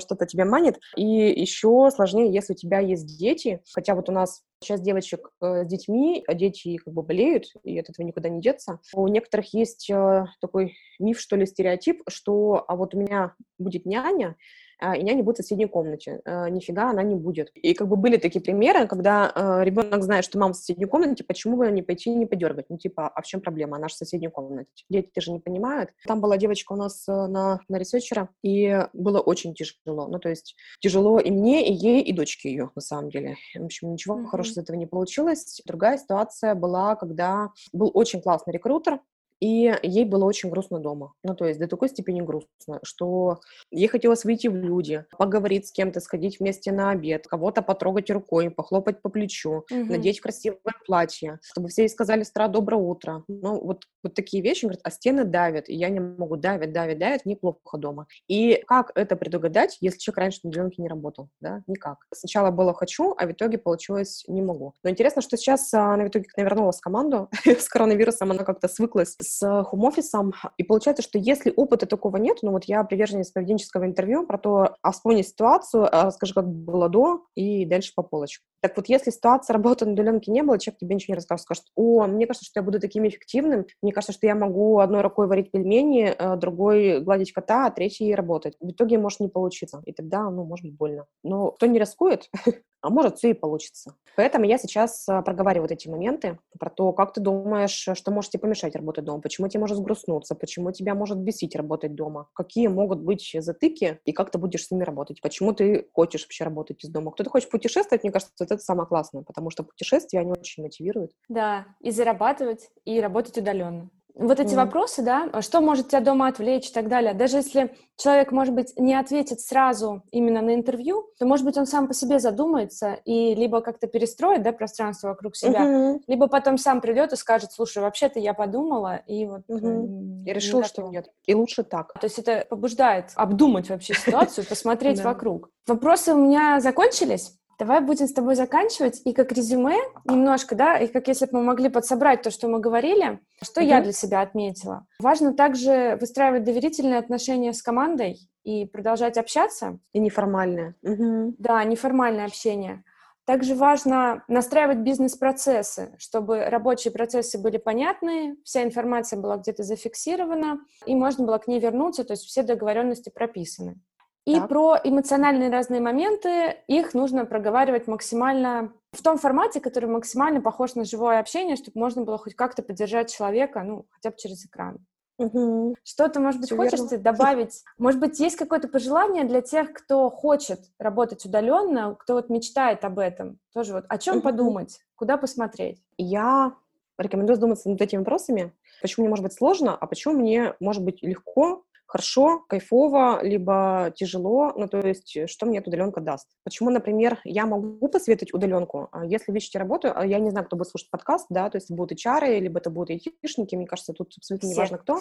что-то 0.00 0.26
тебя 0.26 0.44
манит. 0.44 0.80
И 0.96 1.04
еще 1.04 1.88
сложнее, 1.94 2.32
если 2.32 2.54
у 2.54 2.56
тебя 2.56 2.80
есть 2.80 3.18
дети, 3.18 3.60
хотя 3.72 3.94
вот 3.94 4.08
у 4.08 4.12
нас 4.12 4.42
сейчас 4.64 4.80
девочек 4.80 5.30
с 5.40 5.64
детьми, 5.66 6.24
а 6.26 6.34
дети 6.34 6.76
как 6.76 6.92
бы 6.92 7.02
болеют, 7.02 7.46
и 7.62 7.78
от 7.78 7.88
этого 7.88 8.04
никуда 8.04 8.28
не 8.28 8.40
деться, 8.40 8.80
у 9.04 9.08
некоторых 9.08 9.52
есть 9.52 9.90
э, 9.90 10.26
такой 10.40 10.76
миф, 10.98 11.20
что 11.20 11.36
ли, 11.36 11.46
стереотип, 11.46 12.02
что 12.08 12.64
а 12.66 12.74
вот 12.74 12.94
у 12.94 12.98
меня 12.98 13.34
будет 13.58 13.84
няня, 13.84 14.36
и 14.80 15.02
няня 15.02 15.22
будет 15.22 15.36
в 15.36 15.42
соседней 15.42 15.66
комнате. 15.66 16.20
А, 16.24 16.48
нифига 16.48 16.90
она 16.90 17.02
не 17.02 17.14
будет. 17.14 17.50
И 17.54 17.74
как 17.74 17.88
бы 17.88 17.96
были 17.96 18.16
такие 18.16 18.40
примеры, 18.40 18.86
когда 18.86 19.30
а, 19.34 19.62
ребенок 19.62 20.02
знает, 20.02 20.24
что 20.24 20.38
мама 20.38 20.54
в 20.54 20.56
соседней 20.56 20.86
комнате, 20.86 21.24
почему 21.24 21.56
бы 21.56 21.70
не 21.70 21.82
пойти 21.82 22.10
и 22.10 22.14
не 22.14 22.26
подергать? 22.26 22.66
Ну, 22.68 22.78
типа, 22.78 23.08
а 23.08 23.22
в 23.22 23.26
чем 23.26 23.40
проблема? 23.40 23.76
Она 23.76 23.88
же 23.88 23.94
в 23.94 23.98
соседней 23.98 24.28
комнате. 24.28 24.68
Дети 24.88 25.20
же 25.20 25.32
не 25.32 25.40
понимают. 25.40 25.90
Там 26.06 26.20
была 26.20 26.36
девочка 26.36 26.72
у 26.72 26.76
нас 26.76 27.08
э, 27.08 27.12
на, 27.12 27.60
на 27.68 27.76
ресерчера, 27.76 28.28
и 28.42 28.86
было 28.92 29.20
очень 29.20 29.54
тяжело. 29.54 30.08
Ну, 30.08 30.18
то 30.18 30.28
есть 30.28 30.56
тяжело 30.80 31.18
и 31.18 31.30
мне, 31.30 31.68
и 31.68 31.72
ей, 31.72 32.02
и 32.02 32.12
дочке 32.12 32.50
ее, 32.50 32.70
на 32.74 32.80
самом 32.80 33.10
деле. 33.10 33.36
В 33.54 33.64
общем, 33.64 33.92
ничего 33.92 34.18
mm-hmm. 34.18 34.26
хорошего 34.26 34.54
из 34.54 34.58
этого 34.58 34.76
не 34.76 34.86
получилось. 34.86 35.60
Другая 35.66 35.98
ситуация 35.98 36.54
была, 36.54 36.96
когда 36.96 37.50
был 37.72 37.90
очень 37.94 38.20
классный 38.20 38.52
рекрутер, 38.52 39.00
и 39.44 39.74
ей 39.82 40.06
было 40.06 40.24
очень 40.24 40.48
грустно 40.48 40.78
дома. 40.78 41.12
Ну, 41.22 41.34
то 41.34 41.44
есть 41.44 41.60
до 41.60 41.68
такой 41.68 41.90
степени 41.90 42.22
грустно, 42.22 42.80
что 42.82 43.40
ей 43.70 43.88
хотелось 43.88 44.24
выйти 44.24 44.46
в 44.46 44.56
люди, 44.56 45.04
поговорить 45.18 45.68
с 45.68 45.72
кем-то, 45.72 46.00
сходить 46.00 46.40
вместе 46.40 46.72
на 46.72 46.90
обед, 46.90 47.26
кого-то 47.26 47.60
потрогать 47.60 48.10
рукой, 48.10 48.50
похлопать 48.50 49.02
по 49.02 49.10
плечу, 49.10 49.66
угу. 49.70 49.84
надеть 49.84 50.22
красивое 50.22 50.58
платье, 50.86 51.40
чтобы 51.42 51.68
все 51.68 51.82
ей 51.82 51.88
сказали 51.90 52.22
«Стра, 52.22 52.48
доброе 52.48 52.78
утро». 52.78 53.22
Ну, 53.28 53.60
вот, 53.60 53.84
вот 54.02 54.14
такие 54.14 54.42
вещи, 54.42 54.64
говорят, 54.64 54.80
а 54.82 54.90
стены 54.90 55.24
давят, 55.24 55.68
и 55.68 55.74
я 55.74 55.90
не 55.90 56.00
могу, 56.00 56.36
давят, 56.36 56.72
давят, 56.72 56.98
давят, 56.98 57.26
мне 57.26 57.36
плохо 57.36 57.76
дома. 57.76 58.06
И 58.28 58.62
как 58.66 58.92
это 58.94 59.14
предугадать, 59.14 59.76
если 59.82 59.98
человек 59.98 60.18
раньше 60.20 60.40
на 60.44 60.48
удаленке 60.48 60.80
не 60.80 60.88
работал? 60.88 61.28
Да, 61.42 61.62
никак. 61.66 61.98
Сначала 62.14 62.50
было 62.50 62.72
«хочу», 62.72 63.14
а 63.18 63.26
в 63.26 63.32
итоге 63.32 63.58
получилось 63.58 64.24
«не 64.26 64.40
могу». 64.40 64.72
Но 64.82 64.88
интересно, 64.88 65.20
что 65.20 65.36
сейчас 65.36 65.74
а, 65.74 65.92
она 65.92 66.04
в 66.04 66.08
итоге 66.08 66.28
навернулась 66.38 66.78
в 66.78 66.80
команду 66.80 67.28
с 67.44 67.68
коронавирусом, 67.68 68.30
она 68.30 68.42
как-то 68.42 68.68
свыклась 68.68 69.16
с 69.20 69.33
хом-офисом. 69.40 70.32
И 70.56 70.64
получается, 70.64 71.02
что 71.02 71.18
если 71.18 71.52
опыта 71.54 71.86
такого 71.86 72.16
нет, 72.16 72.38
ну 72.42 72.52
вот 72.52 72.64
я 72.64 72.84
приверженец 72.84 73.30
поведенческого 73.30 73.86
интервью 73.86 74.26
про 74.26 74.38
то, 74.38 74.76
а 74.82 74.92
вспомни 74.92 75.22
ситуацию, 75.22 75.88
расскажи, 75.90 76.34
как 76.34 76.48
было 76.48 76.88
до, 76.88 77.24
и 77.34 77.64
дальше 77.64 77.92
по 77.94 78.02
полочкам. 78.02 78.46
Так 78.64 78.78
вот, 78.78 78.88
если 78.88 79.10
ситуация 79.10 79.52
работы 79.52 79.84
на 79.84 79.92
удаленке 79.92 80.32
не 80.32 80.42
было, 80.42 80.58
человек 80.58 80.78
тебе 80.78 80.94
ничего 80.94 81.12
не 81.12 81.16
расскажет, 81.16 81.42
скажет, 81.42 81.64
о, 81.74 82.06
мне 82.06 82.26
кажется, 82.26 82.46
что 82.46 82.60
я 82.60 82.64
буду 82.64 82.80
таким 82.80 83.06
эффективным, 83.06 83.66
мне 83.82 83.92
кажется, 83.92 84.14
что 84.14 84.26
я 84.26 84.34
могу 84.34 84.78
одной 84.78 85.02
рукой 85.02 85.26
варить 85.26 85.50
пельмени, 85.50 86.14
э, 86.18 86.36
другой 86.36 87.00
гладить 87.00 87.34
кота, 87.34 87.66
а 87.66 87.70
третьей 87.70 88.14
работать. 88.14 88.56
В 88.60 88.70
итоге 88.70 88.96
может 88.96 89.20
не 89.20 89.28
получиться, 89.28 89.82
и 89.84 89.92
тогда, 89.92 90.30
ну, 90.30 90.46
может 90.46 90.64
быть 90.64 90.78
больно. 90.78 91.04
Но 91.22 91.50
кто 91.50 91.66
не 91.66 91.78
рискует, 91.78 92.30
а 92.80 92.88
может, 92.88 93.18
все 93.18 93.32
и 93.32 93.34
получится. 93.34 93.96
Поэтому 94.16 94.44
я 94.44 94.58
сейчас 94.58 95.08
а, 95.08 95.22
проговариваю 95.22 95.64
вот 95.64 95.72
эти 95.72 95.88
моменты 95.88 96.38
про 96.58 96.70
то, 96.70 96.92
как 96.92 97.12
ты 97.12 97.20
думаешь, 97.20 97.88
что 97.92 98.10
может 98.10 98.30
тебе 98.30 98.42
помешать 98.42 98.76
работать 98.76 99.04
дома, 99.04 99.20
почему 99.20 99.48
тебе 99.48 99.60
может 99.60 99.76
сгрустнуться, 99.76 100.34
почему 100.34 100.70
тебя 100.70 100.94
может 100.94 101.18
бесить 101.18 101.56
работать 101.56 101.94
дома, 101.94 102.28
какие 102.34 102.68
могут 102.68 103.00
быть 103.00 103.34
затыки 103.38 104.00
и 104.04 104.12
как 104.12 104.30
ты 104.30 104.38
будешь 104.38 104.66
с 104.66 104.70
ними 104.70 104.84
работать, 104.84 105.20
почему 105.20 105.52
ты 105.52 105.88
хочешь 105.92 106.22
вообще 106.22 106.44
работать 106.44 106.84
из 106.84 106.90
дома. 106.90 107.10
Кто-то 107.10 107.30
хочет 107.30 107.50
путешествовать, 107.50 108.04
мне 108.04 108.12
кажется, 108.12 108.32
это 108.38 108.53
это 108.54 108.64
самое 108.64 108.86
классное, 108.86 109.22
потому 109.22 109.50
что 109.50 109.62
путешествия, 109.62 110.20
они 110.20 110.32
очень 110.32 110.62
мотивируют. 110.62 111.12
Да, 111.28 111.66
и 111.80 111.90
зарабатывать, 111.90 112.70
и 112.84 113.00
работать 113.00 113.38
удаленно 113.38 113.90
вот 114.14 114.38
эти 114.38 114.54
mm. 114.54 114.56
вопросы, 114.56 115.02
да, 115.02 115.28
что 115.42 115.60
может 115.60 115.88
тебя 115.88 116.00
дома 116.00 116.28
отвлечь 116.28 116.70
и 116.70 116.72
так 116.72 116.88
далее. 116.88 117.14
Даже 117.14 117.38
если 117.38 117.74
человек, 117.96 118.30
может 118.30 118.54
быть, 118.54 118.72
не 118.78 118.94
ответит 118.94 119.40
сразу 119.40 120.02
именно 120.12 120.40
на 120.40 120.54
интервью, 120.54 121.08
то, 121.18 121.26
может 121.26 121.44
быть, 121.44 121.58
он 121.58 121.66
сам 121.66 121.88
по 121.88 121.94
себе 121.94 122.20
задумается 122.20 122.94
и 123.04 123.34
либо 123.34 123.60
как-то 123.60 123.88
перестроит, 123.88 124.42
да, 124.42 124.52
пространство 124.52 125.08
вокруг 125.08 125.36
себя, 125.36 125.64
mm-hmm. 125.64 126.00
либо 126.06 126.28
потом 126.28 126.58
сам 126.58 126.80
придет 126.80 127.12
и 127.12 127.16
скажет, 127.16 127.52
слушай, 127.52 127.82
вообще-то 127.82 128.20
я 128.20 128.34
подумала, 128.34 128.96
и 129.06 129.26
вот... 129.26 129.42
Mm-hmm. 129.48 130.24
Я 130.26 130.32
решила, 130.32 130.64
что 130.64 130.82
нет. 130.82 131.10
И 131.26 131.34
лучше 131.34 131.64
так. 131.64 131.92
То 131.94 132.04
есть 132.04 132.18
это 132.18 132.46
побуждает 132.48 133.06
обдумать 133.14 133.68
вообще 133.68 133.94
ситуацию, 133.94 134.46
посмотреть 134.48 135.00
вокруг. 135.02 135.50
Вопросы 135.66 136.14
у 136.14 136.18
меня 136.18 136.60
закончились. 136.60 137.36
Давай 137.58 137.80
будем 137.80 138.06
с 138.06 138.12
тобой 138.12 138.34
заканчивать. 138.34 139.00
И 139.04 139.12
как 139.12 139.32
резюме 139.32 139.76
немножко, 140.04 140.54
да, 140.54 140.78
и 140.78 140.86
как 140.86 141.08
если 141.08 141.26
бы 141.26 141.38
мы 141.38 141.42
могли 141.42 141.68
подсобрать 141.68 142.22
то, 142.22 142.30
что 142.30 142.48
мы 142.48 142.60
говорили, 142.60 143.20
что 143.42 143.60
mm-hmm. 143.60 143.66
я 143.66 143.80
для 143.80 143.92
себя 143.92 144.20
отметила. 144.20 144.86
Важно 145.00 145.34
также 145.34 145.96
выстраивать 146.00 146.44
доверительные 146.44 146.98
отношения 146.98 147.52
с 147.52 147.62
командой 147.62 148.18
и 148.42 148.66
продолжать 148.66 149.16
общаться. 149.16 149.78
И 149.92 149.98
неформальное. 149.98 150.74
Mm-hmm. 150.84 151.34
Да, 151.38 151.62
неформальное 151.64 152.26
общение. 152.26 152.84
Также 153.24 153.54
важно 153.54 154.22
настраивать 154.28 154.78
бизнес-процессы, 154.78 155.94
чтобы 155.98 156.44
рабочие 156.44 156.92
процессы 156.92 157.38
были 157.38 157.56
понятны, 157.56 158.36
вся 158.44 158.62
информация 158.62 159.18
была 159.18 159.38
где-то 159.38 159.62
зафиксирована, 159.62 160.60
и 160.84 160.94
можно 160.94 161.24
было 161.24 161.38
к 161.38 161.48
ней 161.48 161.58
вернуться, 161.58 162.04
то 162.04 162.12
есть 162.12 162.24
все 162.24 162.42
договоренности 162.42 163.08
прописаны. 163.08 163.80
И 164.26 164.36
так. 164.36 164.48
про 164.48 164.78
эмоциональные 164.82 165.50
разные 165.50 165.80
моменты, 165.80 166.56
их 166.66 166.94
нужно 166.94 167.26
проговаривать 167.26 167.86
максимально 167.86 168.72
в 168.92 169.02
том 169.02 169.18
формате, 169.18 169.60
который 169.60 169.88
максимально 169.88 170.40
похож 170.40 170.74
на 170.76 170.84
живое 170.84 171.18
общение, 171.18 171.56
чтобы 171.56 171.78
можно 171.78 172.02
было 172.02 172.16
хоть 172.16 172.34
как-то 172.34 172.62
поддержать 172.62 173.12
человека, 173.12 173.62
ну, 173.62 173.86
хотя 173.90 174.10
бы 174.10 174.16
через 174.16 174.46
экран. 174.46 174.78
Угу. 175.18 175.76
Что-то, 175.84 176.20
может 176.20 176.40
быть, 176.40 176.48
Все 176.48 176.56
хочешь 176.56 176.80
верно. 176.80 176.98
добавить? 176.98 177.62
Может 177.78 178.00
быть, 178.00 178.18
есть 178.18 178.36
какое-то 178.36 178.66
пожелание 178.66 179.24
для 179.24 179.42
тех, 179.42 179.72
кто 179.72 180.10
хочет 180.10 180.58
работать 180.78 181.24
удаленно, 181.24 181.94
кто 181.94 182.14
вот 182.14 182.30
мечтает 182.30 182.84
об 182.84 182.98
этом? 182.98 183.38
Тоже 183.52 183.74
вот 183.74 183.84
о 183.88 183.98
чем 183.98 184.16
угу. 184.16 184.24
подумать, 184.24 184.80
куда 184.96 185.16
посмотреть? 185.16 185.80
Я 185.98 186.54
рекомендую 186.98 187.36
задуматься 187.36 187.68
над 187.68 187.80
этими 187.80 188.00
вопросами. 188.00 188.52
Почему 188.82 189.04
мне 189.04 189.10
может 189.10 189.24
быть 189.24 189.34
сложно, 189.34 189.76
а 189.76 189.86
почему 189.86 190.14
мне 190.14 190.54
может 190.58 190.82
быть 190.82 191.02
легко 191.02 191.62
хорошо, 191.86 192.44
кайфово, 192.48 193.20
либо 193.22 193.92
тяжело, 193.96 194.52
ну, 194.56 194.68
то 194.68 194.78
есть, 194.78 195.16
э, 195.16 195.26
что 195.26 195.46
мне 195.46 195.58
эта 195.58 195.68
удаленка 195.68 196.00
даст. 196.00 196.28
Почему, 196.42 196.70
например, 196.70 197.20
я 197.24 197.46
могу 197.46 197.88
посоветовать 197.88 198.34
удаленку, 198.34 198.88
а 198.92 199.04
если 199.04 199.32
вы 199.32 199.38
ищете 199.38 199.58
работу, 199.58 199.92
а 199.94 200.04
я 200.06 200.18
не 200.18 200.30
знаю, 200.30 200.46
кто 200.46 200.56
будет 200.56 200.68
слушать 200.68 200.90
подкаст, 200.90 201.26
да, 201.30 201.48
то 201.50 201.56
есть 201.56 201.70
будут 201.70 201.98
HR, 201.98 202.38
либо 202.40 202.58
это 202.58 202.70
будут 202.70 202.90
айтишники, 202.90 203.54
мне 203.54 203.66
кажется, 203.66 203.92
тут 203.92 204.12
абсолютно 204.16 204.46
не 204.46 204.54
важно 204.54 204.78
кто, 204.78 205.00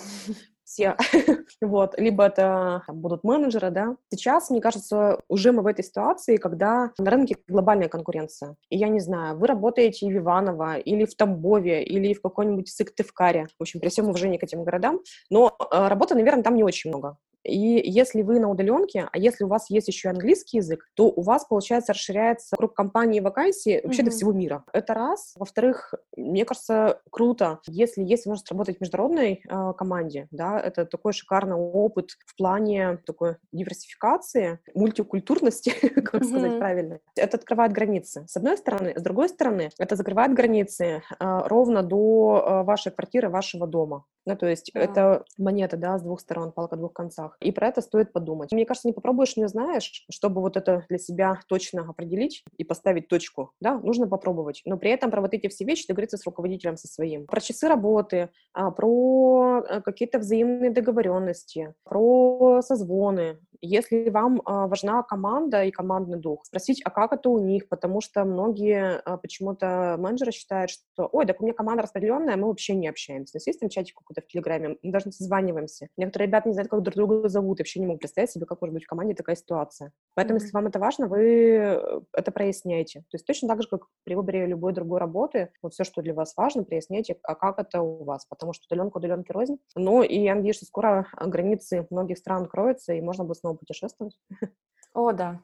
все, 0.73 0.97
вот, 1.61 1.99
либо 1.99 2.25
это 2.25 2.81
там, 2.87 2.99
будут 2.99 3.23
менеджеры, 3.23 3.69
да. 3.69 3.95
Сейчас, 4.09 4.49
мне 4.49 4.59
кажется, 4.59 5.19
уже 5.27 5.51
мы 5.51 5.61
в 5.61 5.67
этой 5.67 5.85
ситуации, 5.85 6.37
когда 6.37 6.91
на 6.97 7.11
рынке 7.11 7.37
глобальная 7.47 7.89
конкуренция, 7.89 8.55
и 8.69 8.77
я 8.77 8.87
не 8.87 8.99
знаю, 8.99 9.37
вы 9.37 9.45
работаете 9.45 10.07
в 10.07 10.17
Иваново, 10.17 10.77
или 10.77 11.05
в 11.05 11.15
Тамбове, 11.15 11.83
или 11.83 12.13
в 12.13 12.21
какой-нибудь 12.21 12.69
Сыктывкаре, 12.69 13.47
в 13.59 13.61
общем, 13.61 13.79
при 13.79 13.89
всем 13.89 14.09
уважении 14.09 14.37
к 14.37 14.43
этим 14.43 14.63
городам, 14.63 14.99
но 15.29 15.55
э, 15.59 15.87
работа, 15.87 16.15
наверное, 16.15 16.43
там 16.43 16.55
не 16.55 16.63
очень 16.63 16.89
много. 16.89 17.17
И 17.43 17.81
если 17.85 18.21
вы 18.21 18.39
на 18.39 18.49
удаленке, 18.49 19.09
а 19.11 19.17
если 19.17 19.43
у 19.43 19.47
вас 19.47 19.69
есть 19.69 19.87
еще 19.87 20.09
английский 20.09 20.57
язык, 20.57 20.87
то 20.95 21.07
у 21.07 21.21
вас, 21.21 21.45
получается, 21.45 21.93
расширяется 21.93 22.55
круг 22.55 22.73
компаний 22.73 23.17
и 23.17 23.21
вакансий 23.21 23.81
вообще 23.83 24.01
mm-hmm. 24.01 24.05
до 24.05 24.11
всего 24.11 24.31
мира. 24.31 24.63
Это 24.73 24.93
раз. 24.93 25.33
Во-вторых, 25.35 25.93
мне 26.15 26.45
кажется, 26.45 27.01
круто, 27.09 27.59
если 27.67 28.03
есть 28.03 28.25
возможность 28.25 28.51
работать 28.51 28.77
в 28.77 28.81
международной 28.81 29.43
э, 29.47 29.73
команде, 29.77 30.27
да, 30.31 30.59
это 30.59 30.85
такой 30.85 31.13
шикарный 31.13 31.55
опыт 31.55 32.11
в 32.25 32.35
плане 32.37 32.97
такой 33.05 33.37
диверсификации, 33.51 34.59
мультикультурности, 34.73 35.69
как 36.01 36.23
сказать 36.23 36.59
правильно. 36.59 36.99
Это 37.15 37.37
открывает 37.37 37.73
границы. 37.73 38.25
С 38.27 38.37
одной 38.37 38.57
стороны. 38.57 38.93
С 38.95 39.01
другой 39.01 39.29
стороны, 39.29 39.69
это 39.77 39.95
закрывает 39.95 40.33
границы 40.33 40.85
э, 40.85 41.01
ровно 41.19 41.83
до 41.83 42.43
э, 42.45 42.63
вашей 42.63 42.91
квартиры, 42.91 43.29
вашего 43.29 43.67
дома. 43.67 44.05
Ну, 44.25 44.37
то 44.37 44.47
есть 44.47 44.69
это 44.73 45.25
монета, 45.37 45.75
да, 45.75 45.97
с 45.97 46.01
двух 46.01 46.21
сторон, 46.21 46.51
палка 46.51 46.75
о 46.75 46.77
двух 46.77 46.93
концах. 46.93 47.32
И 47.39 47.51
про 47.51 47.67
это 47.67 47.81
стоит 47.81 48.13
подумать. 48.13 48.51
Мне 48.51 48.65
кажется, 48.65 48.87
не 48.87 48.93
попробуешь, 48.93 49.37
не 49.37 49.45
узнаешь. 49.45 50.05
Чтобы 50.09 50.41
вот 50.41 50.57
это 50.57 50.85
для 50.89 50.97
себя 50.97 51.39
точно 51.47 51.81
определить 51.89 52.43
и 52.57 52.63
поставить 52.63 53.07
точку, 53.07 53.51
да, 53.59 53.79
нужно 53.79 54.07
попробовать. 54.07 54.61
Но 54.65 54.77
при 54.77 54.91
этом 54.91 55.11
про 55.11 55.21
вот 55.21 55.33
эти 55.33 55.47
все 55.47 55.65
вещи 55.65 55.87
договориться 55.87 56.17
с 56.17 56.25
руководителем 56.25 56.77
со 56.77 56.87
своим. 56.87 57.25
Про 57.25 57.41
часы 57.41 57.67
работы, 57.67 58.29
а, 58.53 58.71
про 58.71 59.63
э, 59.67 59.81
какие-то 59.81 60.19
взаимные 60.19 60.71
договоренности, 60.71 61.73
про 61.83 62.61
созвоны. 62.61 63.39
Если 63.65 64.09
вам 64.09 64.41
а, 64.43 64.67
важна 64.67 65.03
команда 65.03 65.63
и 65.63 65.71
командный 65.71 66.19
дух, 66.19 66.45
спросить, 66.45 66.81
а 66.83 66.89
как 66.89 67.13
это 67.13 67.29
у 67.29 67.39
них, 67.39 67.69
потому 67.69 68.01
что 68.01 68.25
многие 68.25 68.99
а, 69.05 69.15
почему-то 69.15 69.95
менеджеры 69.97 70.33
считают, 70.33 70.69
что, 70.69 71.07
ой, 71.09 71.25
так 71.25 71.39
у 71.39 71.45
меня 71.45 71.53
команда 71.53 71.83
распределенная, 71.83 72.35
мы 72.35 72.47
вообще 72.47 72.75
не 72.75 72.89
общаемся. 72.89 73.31
У 73.35 73.37
нас 73.37 73.47
есть 73.47 73.61
там 73.61 73.69
чатик 73.69 73.95
какой-то 73.95 74.19
в 74.19 74.27
Телеграме, 74.27 74.77
мы 74.83 74.91
даже 74.91 75.05
не 75.05 75.13
созваниваемся. 75.13 75.87
Некоторые 75.95 76.27
ребята 76.27 76.49
не 76.49 76.53
знают, 76.53 76.69
как 76.69 76.81
друг 76.81 76.93
друга 76.93 77.29
зовут, 77.29 77.59
вообще 77.59 77.79
не 77.79 77.85
могут 77.85 78.01
представить 78.01 78.31
себе, 78.31 78.45
как 78.45 78.59
может 78.59 78.73
быть 78.73 78.83
в 78.83 78.87
команде 78.87 79.15
такая 79.15 79.37
ситуация. 79.37 79.93
Поэтому, 80.13 80.39
mm-hmm. 80.39 80.41
если 80.41 80.53
вам 80.53 80.67
это 80.67 80.79
важно, 80.79 81.07
вы 81.07 81.21
э, 81.21 82.01
это 82.11 82.31
проясняете. 82.33 82.99
То 83.11 83.15
есть 83.15 83.25
точно 83.25 83.47
так 83.47 83.61
же, 83.61 83.69
как 83.69 83.87
при 84.03 84.15
выборе 84.15 84.45
любой 84.45 84.73
другой 84.73 84.99
работы, 84.99 85.53
вот 85.61 85.73
все, 85.73 85.85
что 85.85 86.01
для 86.01 86.13
вас 86.13 86.33
важно, 86.35 86.65
проясняйте, 86.65 87.15
а 87.23 87.35
как 87.35 87.59
это 87.59 87.81
у 87.81 88.03
вас, 88.03 88.25
потому 88.25 88.51
что 88.51 88.65
удаленка 88.69 88.97
удаленки 88.97 89.31
рознь. 89.31 89.57
Ну, 89.75 90.03
и 90.03 90.19
я 90.19 90.35
надеюсь, 90.35 90.57
что 90.57 90.65
скоро 90.65 91.07
границы 91.17 91.87
многих 91.89 92.17
стран 92.17 92.43
откроются, 92.43 92.91
и 92.91 92.99
можно 92.99 93.23
будет 93.23 93.37
снова 93.37 93.52
путешествовать. 93.55 94.17
О, 94.93 95.11
да. 95.11 95.41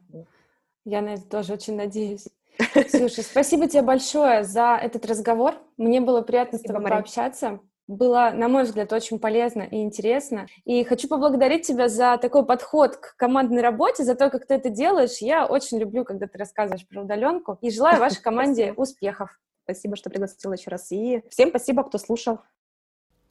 Я 0.85 1.01
на 1.01 1.15
это 1.15 1.23
тоже 1.23 1.53
очень 1.53 1.75
надеюсь. 1.75 2.27
Слушай, 2.89 3.23
спасибо 3.23 3.67
тебе 3.67 3.81
большое 3.81 4.43
за 4.43 4.77
этот 4.81 5.05
разговор. 5.05 5.55
Мне 5.77 6.01
было 6.01 6.21
приятно 6.21 6.57
спасибо, 6.57 6.67
с 6.67 6.73
тобой 6.73 6.83
Мария. 6.83 6.97
пообщаться 6.97 7.59
было, 7.89 8.31
на 8.35 8.47
мой 8.47 8.63
взгляд, 8.63 8.93
очень 8.93 9.17
полезно 9.17 9.63
и 9.63 9.81
интересно. 9.81 10.45
И 10.63 10.83
хочу 10.83 11.07
поблагодарить 11.07 11.65
тебя 11.65 11.89
за 11.89 12.19
такой 12.21 12.45
подход 12.45 12.97
к 12.97 13.15
командной 13.17 13.63
работе, 13.63 14.03
за 14.03 14.13
то, 14.13 14.29
как 14.29 14.45
ты 14.45 14.53
это 14.53 14.69
делаешь. 14.69 15.17
Я 15.21 15.47
очень 15.47 15.79
люблю, 15.79 16.05
когда 16.05 16.27
ты 16.27 16.37
рассказываешь 16.37 16.87
про 16.87 17.01
удаленку. 17.01 17.57
И 17.61 17.71
желаю 17.71 17.99
вашей 17.99 18.21
команде 18.21 18.73
успехов. 18.73 19.39
Спасибо, 19.63 19.95
что 19.95 20.11
пригласила 20.11 20.53
еще 20.53 20.69
раз. 20.69 20.91
И 20.91 21.23
всем 21.29 21.49
спасибо, 21.49 21.83
кто 21.83 21.97
слушал. 21.97 22.41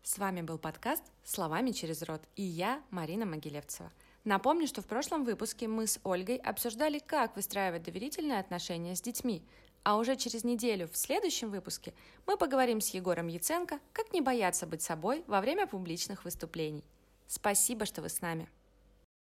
С 0.02 0.18
вами 0.18 0.42
был 0.42 0.58
подкаст 0.58 1.04
«Словами 1.24 1.70
через 1.70 2.02
рот» 2.02 2.22
и 2.34 2.42
я, 2.42 2.80
Марина 2.90 3.26
Могилевцева. 3.26 3.92
Напомню, 4.28 4.66
что 4.66 4.82
в 4.82 4.86
прошлом 4.86 5.24
выпуске 5.24 5.68
мы 5.68 5.86
с 5.86 5.98
Ольгой 6.04 6.36
обсуждали, 6.36 6.98
как 6.98 7.34
выстраивать 7.34 7.84
доверительные 7.84 8.40
отношения 8.40 8.94
с 8.94 9.00
детьми, 9.00 9.42
а 9.84 9.96
уже 9.96 10.16
через 10.16 10.44
неделю 10.44 10.86
в 10.86 10.98
следующем 10.98 11.50
выпуске 11.50 11.94
мы 12.26 12.36
поговорим 12.36 12.82
с 12.82 12.90
Егором 12.90 13.28
Яценко, 13.28 13.80
как 13.94 14.12
не 14.12 14.20
бояться 14.20 14.66
быть 14.66 14.82
собой 14.82 15.24
во 15.26 15.40
время 15.40 15.66
публичных 15.66 16.26
выступлений. 16.26 16.84
Спасибо, 17.26 17.86
что 17.86 18.02
вы 18.02 18.10
с 18.10 18.20
нами. 18.20 18.50